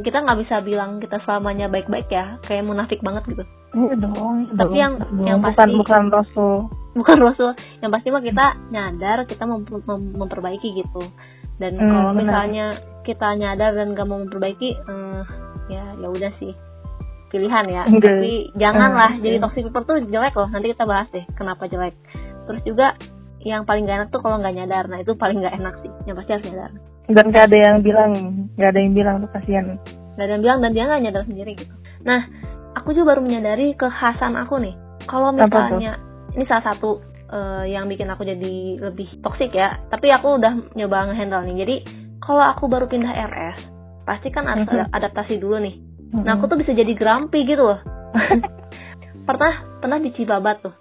[0.00, 3.44] kita nggak bisa bilang kita selamanya baik-baik ya, kayak munafik banget gitu.
[3.74, 4.48] Iya dong.
[4.50, 5.20] Tapi dong, yang- dong.
[5.20, 6.54] yang bukan pasti- bukan rasul.
[6.94, 7.50] Bukan rasul,
[7.82, 11.02] yang pasti mah kita nyadar kita mem- mem- memperbaiki gitu.
[11.54, 12.66] Dan Hmm, kalau misalnya
[13.02, 15.22] kita nyadar dan gak mau memperbaiki, eh,
[15.68, 16.54] ya ya udah sih
[17.34, 17.82] pilihan ya.
[17.90, 20.46] Tapi janganlah Hmm, jadi toxic people tuh jelek loh.
[20.46, 21.94] Nanti kita bahas deh kenapa jelek.
[22.46, 22.94] Terus juga
[23.42, 24.86] yang paling gak enak tuh kalau nggak nyadar.
[24.86, 25.90] Nah itu paling gak enak sih.
[26.06, 26.70] Yang pasti harus nyadar.
[27.04, 28.10] Dan nggak ada yang bilang,
[28.56, 29.64] nggak ada yang bilang tuh kasihan.
[30.14, 31.74] Gak ada yang bilang dan dia nggak nyadar sendiri gitu.
[32.06, 32.20] Nah
[32.78, 34.74] aku juga baru menyadari kekhasan aku nih.
[35.04, 35.98] Kalau misalnya
[36.32, 39.82] ini salah satu eh, yang bikin aku jadi lebih toksik ya.
[39.90, 41.56] Tapi aku udah nyoba ngehandle nih.
[41.66, 41.76] Jadi
[42.22, 43.58] kalau aku baru pindah RS,
[44.08, 44.72] pasti kan harus Mhm.
[44.72, 45.76] ada adaptasi dulu nih
[46.22, 47.80] nah aku tuh bisa jadi grumpy gitu loh.
[49.28, 50.74] Pernah pernah di Cibabat tuh.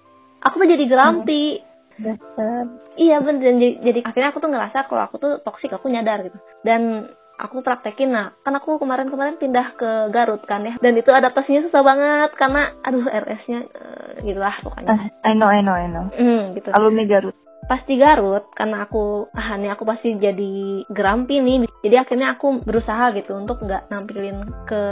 [0.43, 1.63] Aku tuh jadi grumpy.
[1.97, 2.67] Dasar.
[2.99, 3.41] Iya bener.
[3.41, 6.35] Dan jadi, jadi akhirnya aku tuh ngerasa kalau aku tuh toksik aku nyadar gitu.
[6.61, 7.07] Dan
[7.39, 8.11] aku praktekin.
[8.11, 10.75] Nah kan aku kemarin-kemarin pindah ke Garut kan ya.
[10.83, 14.91] Dan itu adaptasinya susah banget karena aduh RS-nya eh, gitulah pokoknya.
[14.91, 16.05] Ah I know I know I know.
[16.11, 16.69] Hmm, gitu.
[16.75, 21.69] Alumni Garut pas di Garut karena aku ah nih aku pasti jadi grumpy nih.
[21.83, 24.83] Jadi akhirnya aku berusaha gitu untuk nggak nampilin ke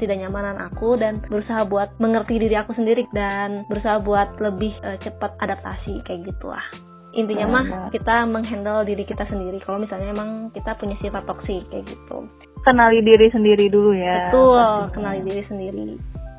[0.00, 4.98] tidak nyamanan aku dan berusaha buat mengerti diri aku sendiri dan berusaha buat lebih eh,
[5.00, 6.64] cepat adaptasi kayak gitulah.
[7.16, 9.56] Intinya mah kita menghandle diri kita sendiri.
[9.64, 12.28] Kalau misalnya emang kita punya sifat toksik kayak gitu.
[12.60, 14.92] Kenali diri sendiri dulu ya betul pastinya.
[14.92, 15.88] kenali diri sendiri.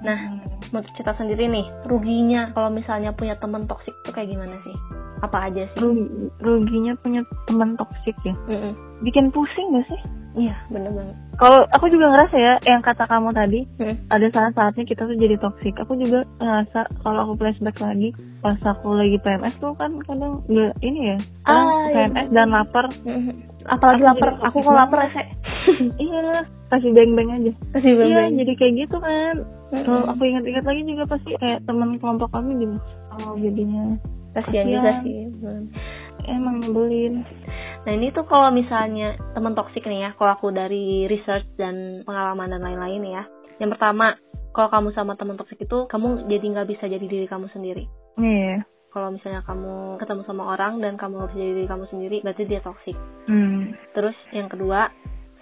[0.06, 0.46] Nah Hmm.
[0.70, 4.76] menurut kita sendiri nih ruginya kalau misalnya punya teman toksik tuh kayak gimana sih
[5.20, 8.74] apa aja sih Rugi- ruginya punya teman toksik ya Mm-mm.
[9.00, 10.02] bikin pusing gak sih
[10.38, 13.96] iya bener banget kalau aku juga ngerasa ya yang kata kamu tadi Mm.
[14.08, 18.94] ada saat-saatnya kita tuh jadi toksik aku juga ngerasa kalau aku flashback lagi pas aku
[18.94, 22.06] lagi PMS tuh kan kadang nggak ini ya Ah, iya.
[22.06, 23.34] PMS dan lapar Mhm.
[23.68, 25.24] Apalagi Aku lapar, aku kalau lapar rese.
[26.00, 28.32] iya kasih beng-beng aja Kasih iya beng-beng.
[28.38, 29.36] jadi kayak gitu kan
[29.78, 32.80] kalau aku ingat-ingat lagi juga pasti kayak teman kelompok kami juga
[33.20, 34.00] oh jadinya
[34.38, 35.18] kasihan juga sih.
[36.28, 37.24] Emang nyebelin
[37.88, 42.52] Nah ini tuh kalau misalnya teman toksik nih ya, kalau aku dari research dan pengalaman
[42.52, 43.24] dan lain-lain ya.
[43.64, 44.20] Yang pertama,
[44.52, 47.88] kalau kamu sama teman toksik itu, kamu jadi nggak bisa jadi diri kamu sendiri.
[48.20, 48.60] iya
[48.92, 52.44] Kalau misalnya kamu ketemu sama orang dan kamu nggak bisa jadi diri kamu sendiri, berarti
[52.44, 52.98] dia toksik.
[53.32, 53.62] hmm.
[53.96, 54.92] Terus yang kedua,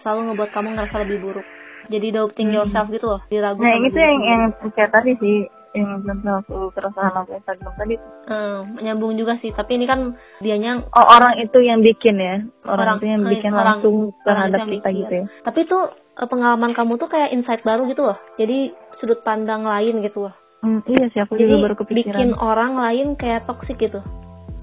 [0.05, 1.47] selalu ngebuat kamu ngerasa lebih buruk.
[1.89, 2.57] Jadi doubting Hmm.
[2.61, 7.13] yourself gitu loh, diragu nah itu yang yang kayak tadi sih yang contoh aku keresahan
[7.13, 11.79] aku Instagram tadi Eh, nyambung juga sih, tapi ini kan dianya oh orang itu yang
[11.79, 14.97] bikin ya orang, Orang- itu yang eh, bikin orang- langsung terhadap itu kita bikin.
[14.97, 18.17] gitu ya Tapi tuh eh, pengalaman kamu tuh kayak insight baru gitu loh.
[18.35, 20.33] Jadi sudut pandang lain gitu loh.
[20.59, 24.01] Hmm, iya sih aku Jadi juga baru bikin kepikiran orang lain kayak toxic gitu.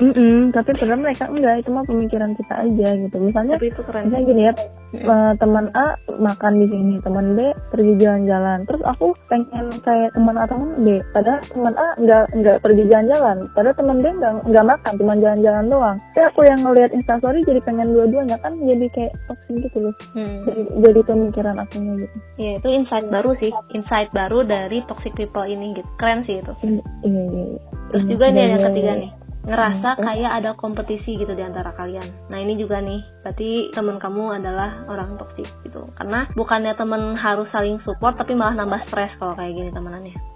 [0.02, 4.02] Mm-mm, tapi sebenarnya mereka enggak itu mah pemikiran kita aja gitu misalnya Tapi itu keren.
[4.04, 4.54] misalnya gini ya
[4.92, 5.08] Mm.
[5.08, 9.48] eh, teman A makan di sini teman B pergi jalan-jalan terus aku pengen
[9.80, 14.10] kayak teman A teman B padahal teman A nggak nggak pergi jalan-jalan padahal teman B
[14.12, 18.52] nggak nggak makan cuma jalan-jalan doang tapi aku yang ngelihat instastory jadi pengen dua-duanya kan
[18.58, 20.44] jadi kayak toxic gitu loh Hmm.
[20.44, 23.52] jadi jadi pemikiran akunya gitu Iya, itu insight baru sih.
[23.70, 25.86] Insight baru dari toxic people ini gitu.
[25.94, 26.52] Keren sih itu.
[26.60, 29.10] iya iya iya Terus juga nih yang sebagai- ketiga nih.
[29.42, 30.04] Ngerasa Hmm.
[30.06, 32.06] kayak ada kompetisi gitu di antara kalian.
[32.30, 33.02] Nah, ini juga nih.
[33.26, 35.82] Berarti teman kamu adalah orang toksik gitu.
[35.98, 40.31] Karena bukannya temen harus saling support tapi malah nambah stres kalau kayak gini temenannya.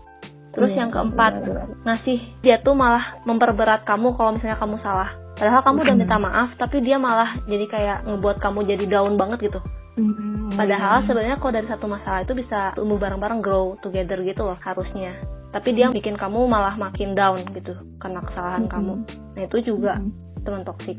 [0.57, 1.33] Terus Iya, yang keempat,
[1.85, 5.13] ngasih dia tuh malah memperberat kamu kalau misalnya kamu salah.
[5.37, 9.53] Padahal kamu udah minta maaf, tapi dia malah jadi kayak ngebuat kamu jadi down banget
[9.53, 9.61] gitu.
[9.97, 11.07] Hmm, Padahal iya.
[11.09, 15.13] sebenarnya kalau dari satu masalah itu bisa tumbuh bareng-bareng grow together gitu loh harusnya.
[15.53, 18.73] Tapi dia bikin kamu malah makin down gitu karena kesalahan Mm-mm.
[18.73, 18.93] kamu.
[19.37, 20.41] Nah itu juga Mm-mm.
[20.41, 20.97] teman toksik.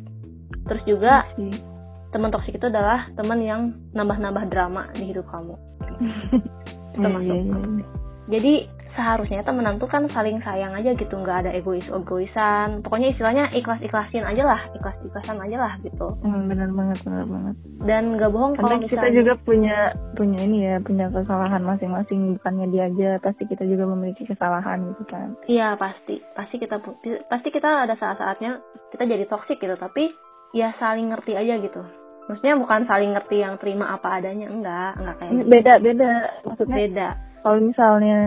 [0.66, 1.54] Terus juga Sih.
[2.10, 3.62] teman toksik itu adalah teman yang
[3.94, 5.54] nambah-nambah drama di hidup kamu.
[6.94, 7.26] Itu Iya, masuk.
[7.30, 7.86] iya, iya.
[8.28, 8.54] Jadi
[8.98, 12.82] seharusnya temenan tuh kan saling sayang aja gitu, nggak ada egois-egoisan.
[12.82, 16.18] Pokoknya istilahnya ikhlas-ikhlasin aja lah, ikhlas-ikhlasan aja lah gitu.
[16.26, 17.56] Hmm, benar banget benar banget
[17.86, 19.78] Dan nggak bohong kalau Kadang kita misalnya juga punya
[20.18, 25.04] punya ini ya punya kesalahan masing-masing bukannya dia aja pasti kita juga memiliki kesalahan gitu
[25.06, 26.82] kan Iya pasti, pasti kita
[27.30, 28.60] pasti kita ada saat-saatnya
[28.96, 30.10] kita jadi toksik gitu, tapi
[30.58, 31.86] ya saling ngerti aja gitu.
[32.28, 35.48] Maksudnya bukan saling ngerti yang terima apa adanya, enggak, enggak kayak gitu.
[35.48, 36.12] beda beda
[36.44, 37.08] maksudnya Beda.
[37.40, 38.20] kalau misalnya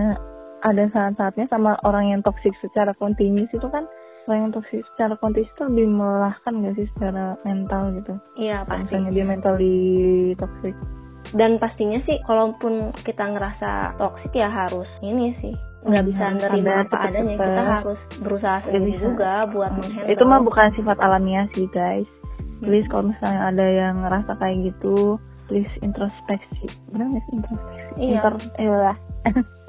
[0.63, 3.85] ada saat-saatnya sama orang yang toksik secara kontinus itu kan
[4.27, 8.93] orang yang toksik secara kontinus itu lebih melelahkan gak sih secara mental gitu Iya pasti.
[8.93, 9.79] misalnya dia mentally
[10.35, 10.77] toxic
[11.31, 16.97] Dan pastinya sih, kalaupun kita ngerasa toksik ya harus ini sih nggak bisa nerima apa
[17.03, 17.33] adanya.
[17.33, 17.41] cepet-cepet.
[17.41, 20.11] Kita harus berusaha sendiri juga buat menghandle.
[20.11, 22.09] itu mah bukan sifat alamiah sih guys
[22.61, 22.69] Hmm.
[22.69, 28.13] please kalau misalnya ada yang ngerasa kayak gitu please introspeksi benar nggak sih introspeksi Iya.
[28.15, 28.69] Inter eh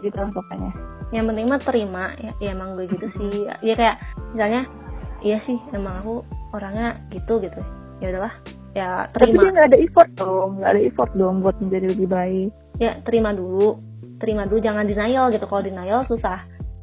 [0.00, 0.70] gitu lah pokoknya.
[1.08, 3.48] Yang penting mah terima ya, ya emang gue gitu sih.
[3.64, 3.96] Ya kayak
[4.32, 4.62] misalnya
[5.20, 6.14] iya sih emang aku
[6.52, 7.60] orangnya gitu gitu.
[7.98, 8.34] Ya udahlah
[8.76, 9.40] ya tapi terima.
[9.42, 12.50] dia nggak ada effort dong nggak ada effort dong buat menjadi lebih baik.
[12.78, 13.80] Ya terima dulu.
[14.18, 15.46] Terima dulu jangan denial gitu.
[15.46, 16.42] Kalau denial susah.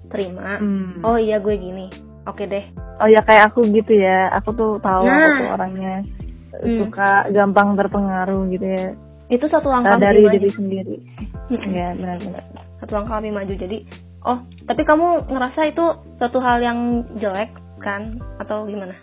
[0.09, 0.57] Terima.
[0.57, 1.01] Hmm.
[1.03, 1.87] oh iya gue gini.
[2.25, 2.65] Oke deh.
[2.97, 4.33] Oh ya kayak aku gitu ya.
[4.41, 5.29] Aku tuh tahu Nah.
[5.29, 5.93] aku tuh orangnya
[6.55, 6.87] Hmm.
[6.87, 8.95] suka gampang terpengaruh gitu ya.
[9.27, 10.97] Itu satu langkah dari lebih diri sendiri.
[11.67, 12.43] Ya benar-benar
[12.85, 13.77] satu langkah lebih maju jadi
[14.29, 15.85] oh tapi kamu ngerasa itu
[16.21, 16.79] suatu hal yang
[17.17, 17.49] jelek
[17.81, 18.93] kan atau gimana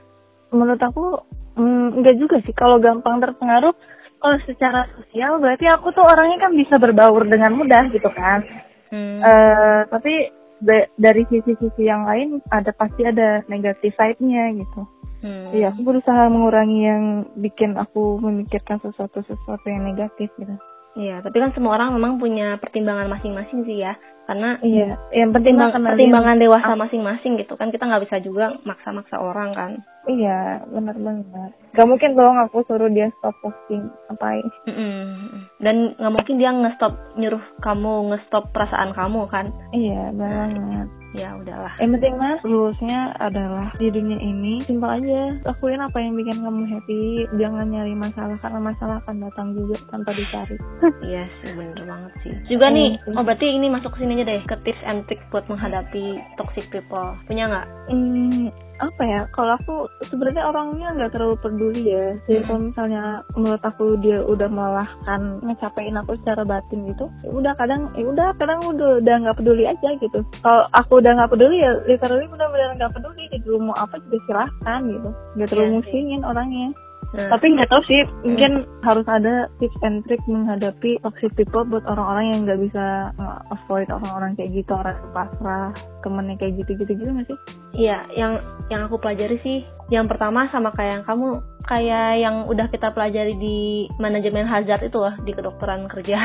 [0.55, 1.19] menurut aku
[1.59, 3.75] mm, enggak juga sih kalau gampang terpengaruh
[4.23, 8.47] kalau secara sosial berarti aku tuh orangnya kan bisa berbaur dengan mudah gitu kan.
[8.95, 9.19] hmm.
[9.19, 10.31] Eh tapi
[10.63, 14.87] da- dari sisi-sisi yang lain ada pasti ada negatif side-nya gitu.
[15.23, 15.55] Hmm.
[15.55, 17.03] Iya, aku berusaha mengurangi yang
[17.39, 20.55] bikin aku memikirkan sesuatu sesuatu yang negatif gitu.
[20.93, 23.97] Iya, tapi kan semua orang memang punya pertimbangan masing-masing sih ya.
[24.23, 29.51] Karena Iya, yang pertimbang- pertimbangan dewasa masing-masing gitu kan kita nggak bisa juga maksa-maksa orang
[29.57, 29.73] kan.
[30.05, 31.51] Iya, benar banget.
[31.73, 34.47] Gak mungkin dong aku suruh dia stop posting ngapain.
[34.69, 35.49] Mm-mm.
[35.59, 39.49] Dan nggak mungkin dia nge-stop nyuruh kamu nge-stop perasaan kamu kan.
[39.73, 40.89] Iya, benar banget.
[41.13, 41.77] Ya udahlah.
[41.77, 45.37] Yang penting mas, rules-nya adalah di dunia ini simpel aja.
[45.45, 47.03] Lakuin apa yang bikin kamu happy.
[47.37, 50.57] Jangan nyari masalah karena masalah akan datang juga tanpa dicari.
[51.05, 52.35] Iya sih bener banget sih.
[52.49, 53.15] Juga nih, Iya sih.
[53.15, 56.05] oh berarti ini masuk sini aja deh ke tips and trick buat menghadapi
[56.37, 57.13] toxic people.
[57.27, 57.67] Punya nggak?
[57.91, 58.49] Hmm,
[58.79, 59.21] apa ya?
[59.31, 59.75] Kalau aku
[60.07, 62.17] sebenarnya orangnya nggak terlalu peduli ya.
[62.25, 62.47] Jadi Hmm.
[62.47, 63.03] kalau misalnya
[63.35, 68.29] menurut aku dia udah melelahkan ngecapein aku secara batin gitu, ya udah kadang ya udah
[68.37, 70.19] kadang udah udah nggak peduli aja gitu.
[70.41, 73.59] Kalau aku udah nggak peduli ya literally benar-benar nggak peduli gitu.
[73.59, 75.09] Mau apa juga silahkan gitu.
[75.35, 75.79] Nggak terlalu Iya sih.
[75.83, 76.71] musingin orangnya.
[77.13, 81.85] Nah, Tapi nggak tahu sih, mungkin harus ada tips and trick menghadapi toxic people buat
[81.85, 83.13] orang-orang yang nggak bisa
[83.53, 87.39] avoid orang-orang kayak gitu, orang pasrah, temennya kayak gitu-gitu gitu nggak sih?
[87.77, 88.41] Iya, yang
[88.73, 89.61] yang aku pelajari sih,
[89.93, 91.29] yang pertama sama kayak yang kamu,
[91.69, 93.59] kayak yang udah kita pelajari di
[94.01, 96.17] manajemen hazard itu loh di kedokteran kerja.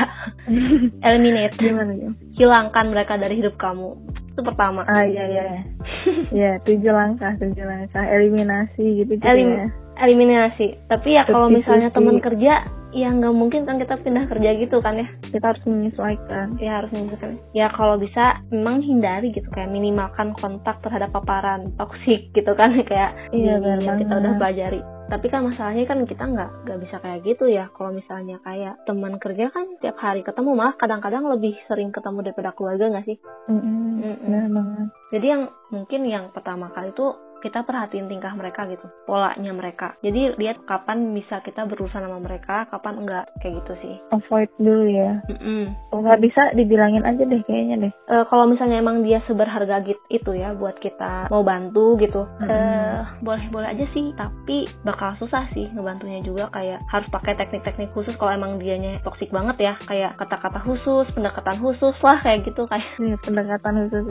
[1.04, 2.10] Eliminate, Gimana ya?
[2.32, 3.92] hilangkan mereka dari hidup kamu.
[4.38, 4.86] Itu pertama.
[4.86, 5.42] Ah iya iya.
[6.30, 9.66] Ya tujuh langkah, tujuh langkah, eliminasi gitu gitu Elim- ya.
[9.98, 10.78] Eliminasi.
[10.86, 14.94] Tapi ya kalau misalnya teman kerja, ya nggak mungkin kan kita pindah kerja gitu kan
[14.96, 15.06] ya.
[15.24, 16.46] Kita harus menyesuaikan.
[16.58, 22.28] ya harus menyesuaikan ya kalau bisa memang hindari gitu kayak minimalkan kontak terhadap paparan toksik
[22.32, 26.50] gitu kan kayak Iya, benar yang kita udah pelajari tapi kan masalahnya kan kita nggak
[26.64, 30.76] nggak bisa kayak gitu ya kalau misalnya kayak teman kerja kan tiap hari ketemu malah
[30.76, 33.16] kadang-kadang lebih sering ketemu daripada keluarga nggak sih
[33.48, 34.20] Mm-mm, Mm-mm.
[34.20, 34.86] Benar banget.
[35.08, 37.08] jadi yang mungkin yang pertama kali itu
[37.40, 39.94] kita perhatiin tingkah mereka gitu polanya mereka.
[40.02, 43.94] Jadi lihat kapan bisa kita berurusan sama mereka kapan enggak kayak gitu sih.
[44.14, 45.22] Avoid dulu ya.
[45.90, 47.92] Kalau nggak bisa dibilangin aja deh kayaknya deh.
[48.10, 52.48] Eh, kalau misalnya emang dia seberharga gitu itu ya buat kita mau bantu gitu Mm-mm.
[52.50, 56.50] eh boleh boleh aja sih tapi bakal susah sih ngebantunya juga.
[56.50, 59.72] Kayak harus pakai teknik-teknik khusus kalau emang dianya toksik banget ya.
[59.86, 62.86] Kayak kata-kata khusus pendekatan khusus lah kayak gitu kayak.
[62.98, 64.04] Nih, pendekatan khusus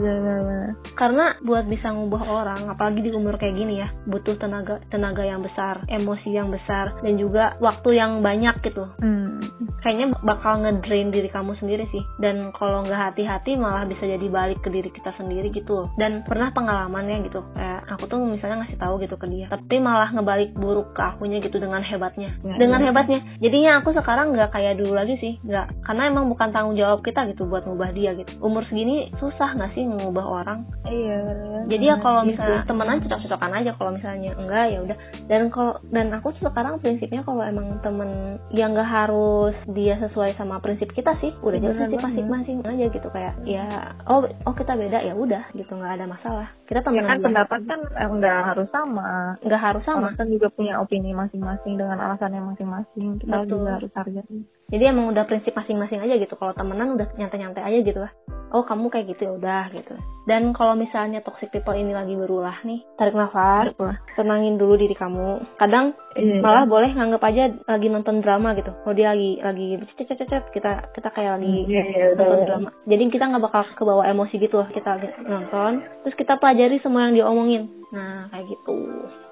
[0.96, 5.42] karena buat bisa ngubah orang apalagi di umur kayak gini ya butuh tenaga tenaga yang
[5.42, 8.86] besar emosi yang besar dan juga waktu yang banyak gitu.
[9.02, 9.40] Hmm.
[9.78, 12.02] kayaknya bakal ngedrain diri kamu sendiri sih.
[12.18, 15.88] Dan kalau nggak hati-hati malah bisa jadi balik ke diri kita sendiri gitu loh.
[15.96, 17.40] Dan pernah pengalamannya gitu.
[17.54, 21.38] Kayak aku tuh misalnya ngasih tahu gitu ke dia tapi malah ngebalik buruk ke akunya
[21.40, 22.34] gitu dengan hebatnya.
[22.42, 22.90] Ya, dengan ya.
[22.90, 23.20] hebatnya.
[23.40, 25.32] Jadinya aku sekarang nggak kayak dulu lagi sih.
[25.46, 28.32] Nggak karena emang bukan tanggung jawab kita gitu buat ngubah dia gitu.
[28.44, 30.58] Umur segini susah nggak sih ngubah orang?
[30.88, 31.20] Iya.
[31.68, 32.32] jadi ya kalau gitu.
[32.32, 37.24] misalnya temenan cocok-cocokan aja kalau misalnya enggak ya udah dan kalau dan aku sekarang prinsipnya
[37.24, 42.04] kalau emang temen yang nggak harus dia sesuai sama prinsip kita sih udah jelas banget.
[42.04, 43.64] masing-masing aja gitu kayak ya
[44.06, 47.26] oh oh kita beda ya udah gitu nggak ada masalah kita Ya temenan kan aja.
[47.26, 49.08] pendapat kan eh, nggak harus sama.
[49.40, 53.18] nggak harus sama Orang kan juga punya opini masing-masing dengan alasannya masing-masing.
[53.18, 53.50] Kita Betul.
[53.56, 54.40] juga harus hargai.
[54.68, 58.12] jadi emang udah prinsip masing-masing aja gitu kalau temenan udah nyantai-nyantai aja gitu lah
[58.52, 59.94] oh kamu kayak gitu ya udah gitu.
[60.28, 63.72] Dan kalau misalnya toxic people ini lagi berulah nih tarik nafas
[64.12, 65.40] tenangin dulu diri kamu.
[65.56, 66.44] Kadang iya.
[66.44, 68.68] malah boleh nganggap aja lagi nonton drama gitu.
[68.84, 72.46] Kalau dia lagi lagi cet cet cet kita kita kayak lagi Iya, iya, nonton udah.
[72.46, 72.68] drama.
[72.84, 77.14] Jadi kita nggak bakal kebawa emosi gitu loh kita nonton terus kita pelajari semua yang
[77.14, 78.76] dia omongin nah kayak gitu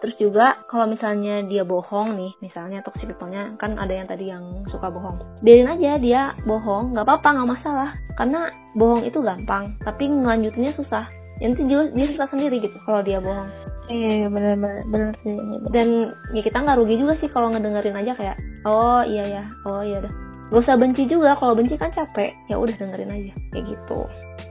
[0.01, 4.45] terus juga kalau misalnya dia bohong nih misalnya toxic people-nya kan ada yang tadi yang
[4.69, 5.21] suka bohong.
[5.41, 7.91] Biarin aja dia bohong nggak apa-apa nggak masalah.
[8.17, 11.05] Karena bohong itu gampang tapi ngelanjutinnya susah.
[11.41, 13.49] Nanti juga dia susah sendiri gitu kalau dia bohong.
[13.87, 15.31] Iya, iya, benar benar benar sih.
[15.31, 15.71] benar.
[15.71, 19.79] dan ya kita nggak rugi juga sih kalau ngedengerin aja kayak oh iya ya oh
[19.79, 20.11] iya dah
[20.47, 22.31] gak usah benci juga kalau benci kan capek.
[22.47, 24.01] Ya udah dengerin aja kayak gitu.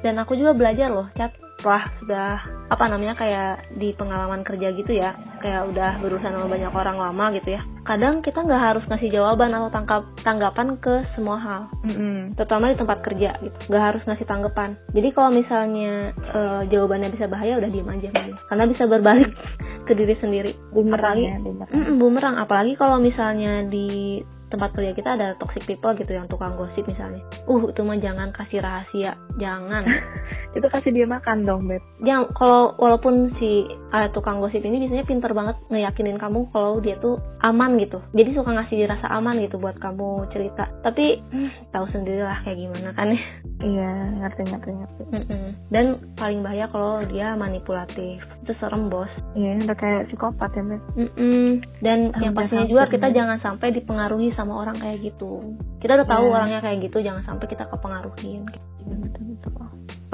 [0.03, 2.29] Dan aku juga belajar loh cat setelah sudah
[2.67, 7.25] apa namanya kayak di pengalaman kerja gitu ya kayak udah berurusan sama banyak orang lama
[7.33, 7.61] gitu ya.
[7.85, 11.61] Kadang kita nggak harus ngasih jawaban atau tangkap tanggapan ke semua hal.
[11.85, 12.33] Mm-mm.
[12.33, 14.69] terutama di tempat kerja gitu nggak harus ngasih tanggapan.
[14.91, 18.09] Jadi kalau misalnya eh, jawabannya bisa bahaya udah diem aja
[18.49, 19.31] karena bisa berbalik
[19.87, 20.51] ke diri sendiri.
[20.69, 21.69] Bumerang Apalagi- ya, bumerang.
[21.95, 22.35] Bumerang.
[22.35, 27.21] Apalagi kalau misalnya di tempat kerja kita ada toxic people gitu yang tukang gosip misalnya.
[27.45, 29.13] Uh itu mah jangan kasih rahasia.
[29.37, 29.85] Jangan.
[30.57, 31.81] Itu kasih dia makan dong beb.
[32.01, 36.97] Yang kalau walaupun si uh, tukang gosip ini biasanya pinter banget ngeyakinin kamu kalau dia
[36.99, 38.01] tuh aman gitu.
[38.17, 40.67] Jadi suka ngasih rasa aman gitu buat kamu cerita.
[40.81, 43.21] Tapi hmm, tahu sendiri lah kayak gimana kan ya.
[43.63, 45.03] Iya ngerti ngerti ngerti.
[45.71, 45.85] Dan
[46.19, 48.19] paling bahaya kalau dia manipulatif.
[48.43, 49.09] Itu serem bos.
[49.37, 50.81] Iya udah kayak psikopat ya beb.
[50.97, 51.63] Mm-mm.
[51.79, 55.41] dan Ah, yang pastinya juga kita jangan sampai dipengaruhi sama orang kayak gitu.
[55.79, 56.33] Kita udah tahu Iya.
[56.33, 58.43] orangnya kayak gitu jangan sampai kita kepengaruhin.
[58.85, 59.51] Iya, betul betul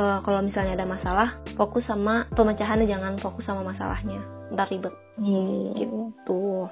[0.02, 4.18] Eh, kalau misalnya ada masalah fokus sama pemecahannya jangan fokus sama masalahnya.
[4.50, 4.94] Ntar ribet.
[5.22, 6.66] Iya tuh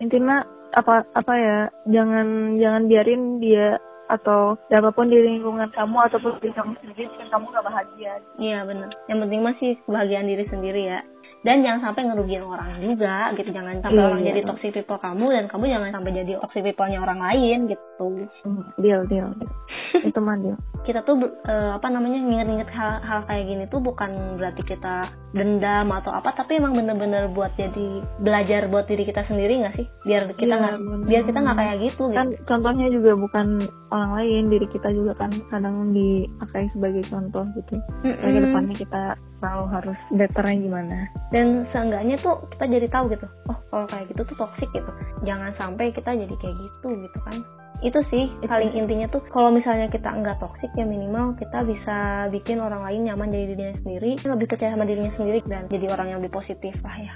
[0.00, 0.40] intinya
[0.72, 1.58] apa apa ya
[1.92, 3.76] jangan jangan biarin dia
[4.08, 8.12] atau siapa pun di lingkungan kamu ataupun di kamu sendiri bikin kamu gak bahagia.
[8.40, 8.88] Iya bener.
[9.04, 11.00] Yang penting masih kebahagiaan diri sendiri ya
[11.42, 14.28] dan jangan sampai ngerugiin orang juga gitu jangan sampai Iya, orang iya.
[14.30, 18.06] jadi toxic people kamu dan kamu jangan sampai jadi toxic people-nya orang lain gitu
[18.42, 19.52] Hmm, deal deal, deal.
[20.08, 24.62] itu mah deal kita tuh eh, apa namanya nginget-nginget hal-hal kayak gini tuh bukan berarti
[24.64, 27.88] kita dendam atau apa tapi emang bener-bener buat jadi
[28.18, 31.06] belajar buat diri kita sendiri nggak sih biar kita Iya, nggak bener.
[31.06, 33.46] biar kita nggak kayak gitu kan gitu contohnya juga bukan
[33.88, 37.74] orang lain diri kita juga kan kadang dipakai sebagai contoh gitu.
[38.02, 39.02] Kayak ke depannya kita
[39.38, 40.96] selalu harus betternya gimana
[41.32, 44.90] dan seenggaknya tuh kita jadi tahu gitu oh kalau kayak gitu tuh toxic gitu.
[45.24, 47.36] Jangan sampai kita jadi kayak gitu gitu kan.
[47.82, 52.62] Itu sih paling intinya tuh kalau misalnya kita nggak toxic ya minimal kita bisa bikin
[52.62, 56.18] orang lain nyaman jadi dirinya sendiri lebih percaya sama dirinya sendiri dan jadi orang yang
[56.22, 57.12] lebih positif lah ya.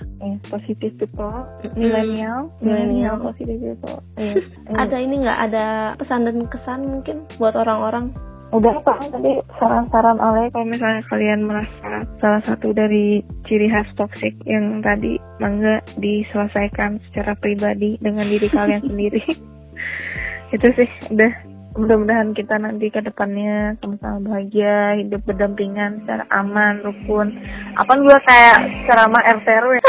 [0.50, 1.46] Positive people
[1.78, 2.50] Millennial.
[2.58, 4.02] millennial positive people.
[4.18, 4.42] Iya.
[4.82, 5.38] ada ini nggak?
[5.52, 5.66] Ada
[6.02, 8.10] pesan dan kesan mungkin buat orang-orang
[8.54, 13.18] udah apa tadi saran-saran oleh kalau misalnya kalian merasa salah satu dari
[13.50, 19.22] ciri khas toxic yang tadi mangga diselesaikan secara pribadi dengan diri kalian sendiri.
[20.54, 21.32] Itu sih udah.
[21.76, 27.36] Mudah-mudahan kita nanti ke depannya sama-sama bahagia hidup berdampingan secara aman rukun.
[27.76, 28.56] Apa juga kayak
[28.88, 29.72] ceramah RT RW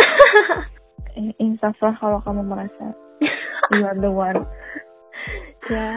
[1.18, 2.92] Eh, insaflah kalau kamu merasa.
[3.72, 4.44] You are the one
[5.68, 5.92] ya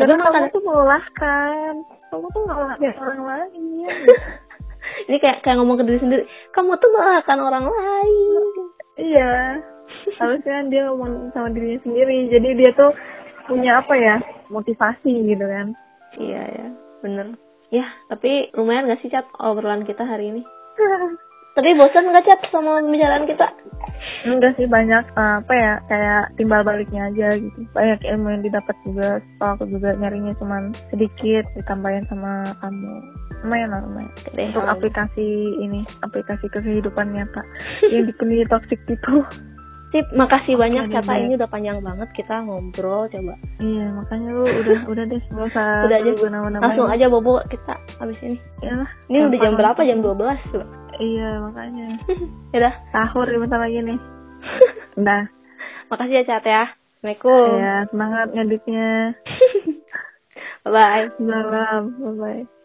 [0.00, 1.74] tapi kamu makan tuh melelahkan
[2.10, 3.90] kamu tuh nggak menghargai orang lain.
[5.06, 8.42] Ini kayak kayak ngomong ke diri sendiri kamu tuh melahkan orang lain.
[8.98, 9.32] Iya.
[10.18, 12.26] Harusnya dia ngomong sama dirinya sendiri.
[12.28, 12.90] Jadi dia tuh
[13.46, 14.16] punya apa ya
[14.50, 15.72] motivasi gitu kan.
[16.18, 16.66] Iya ya
[17.06, 17.26] bener.
[17.70, 20.42] Ya tapi lumayan gak sih cat obrolan kita hari ini
[21.54, 23.46] tapi bosan gak cat sama pembicaraan kita?
[24.20, 27.58] Enggak sih banyak eh, apa ya kayak timbal baliknya aja gitu.
[27.72, 29.08] Banyak ilmu yang didapat juga.
[29.40, 32.92] Kalau aku juga nyarinya cuman sedikit ditambahin sama kamu.
[33.40, 34.12] Lumayan lah lumayan.
[34.36, 35.28] Untuk aplikasi
[35.64, 37.40] ini aplikasi ke kehidupan nyata.
[37.88, 39.14] Yang dipenuhi toxic itu
[39.90, 41.22] Sip, makasih banyak Oke, Cata deh.
[41.24, 43.34] ini udah panjang banget kita ngobrol coba.
[43.58, 46.06] iya makanya lu udah udah deh nggak usah Udah aja.
[46.06, 48.38] nunggu nama-nama Langsung aja bobo kita habis ini.
[48.60, 49.80] ya Ini udah jam berapa?
[49.82, 50.14] Jam 12
[50.48, 50.66] coba.
[50.96, 51.86] iya makanya
[52.54, 52.74] Yaudah.
[52.90, 53.98] sahur ya bentar lagi nih
[55.00, 55.22] Udah.
[55.88, 56.64] Makasih ya Cat ya.
[57.00, 57.48] Assalamualaikum.
[57.56, 59.16] Ya, semangat ngeditnya.
[60.60, 61.04] Bye bye.
[61.16, 61.82] Salam.
[61.96, 62.59] Bye-bye.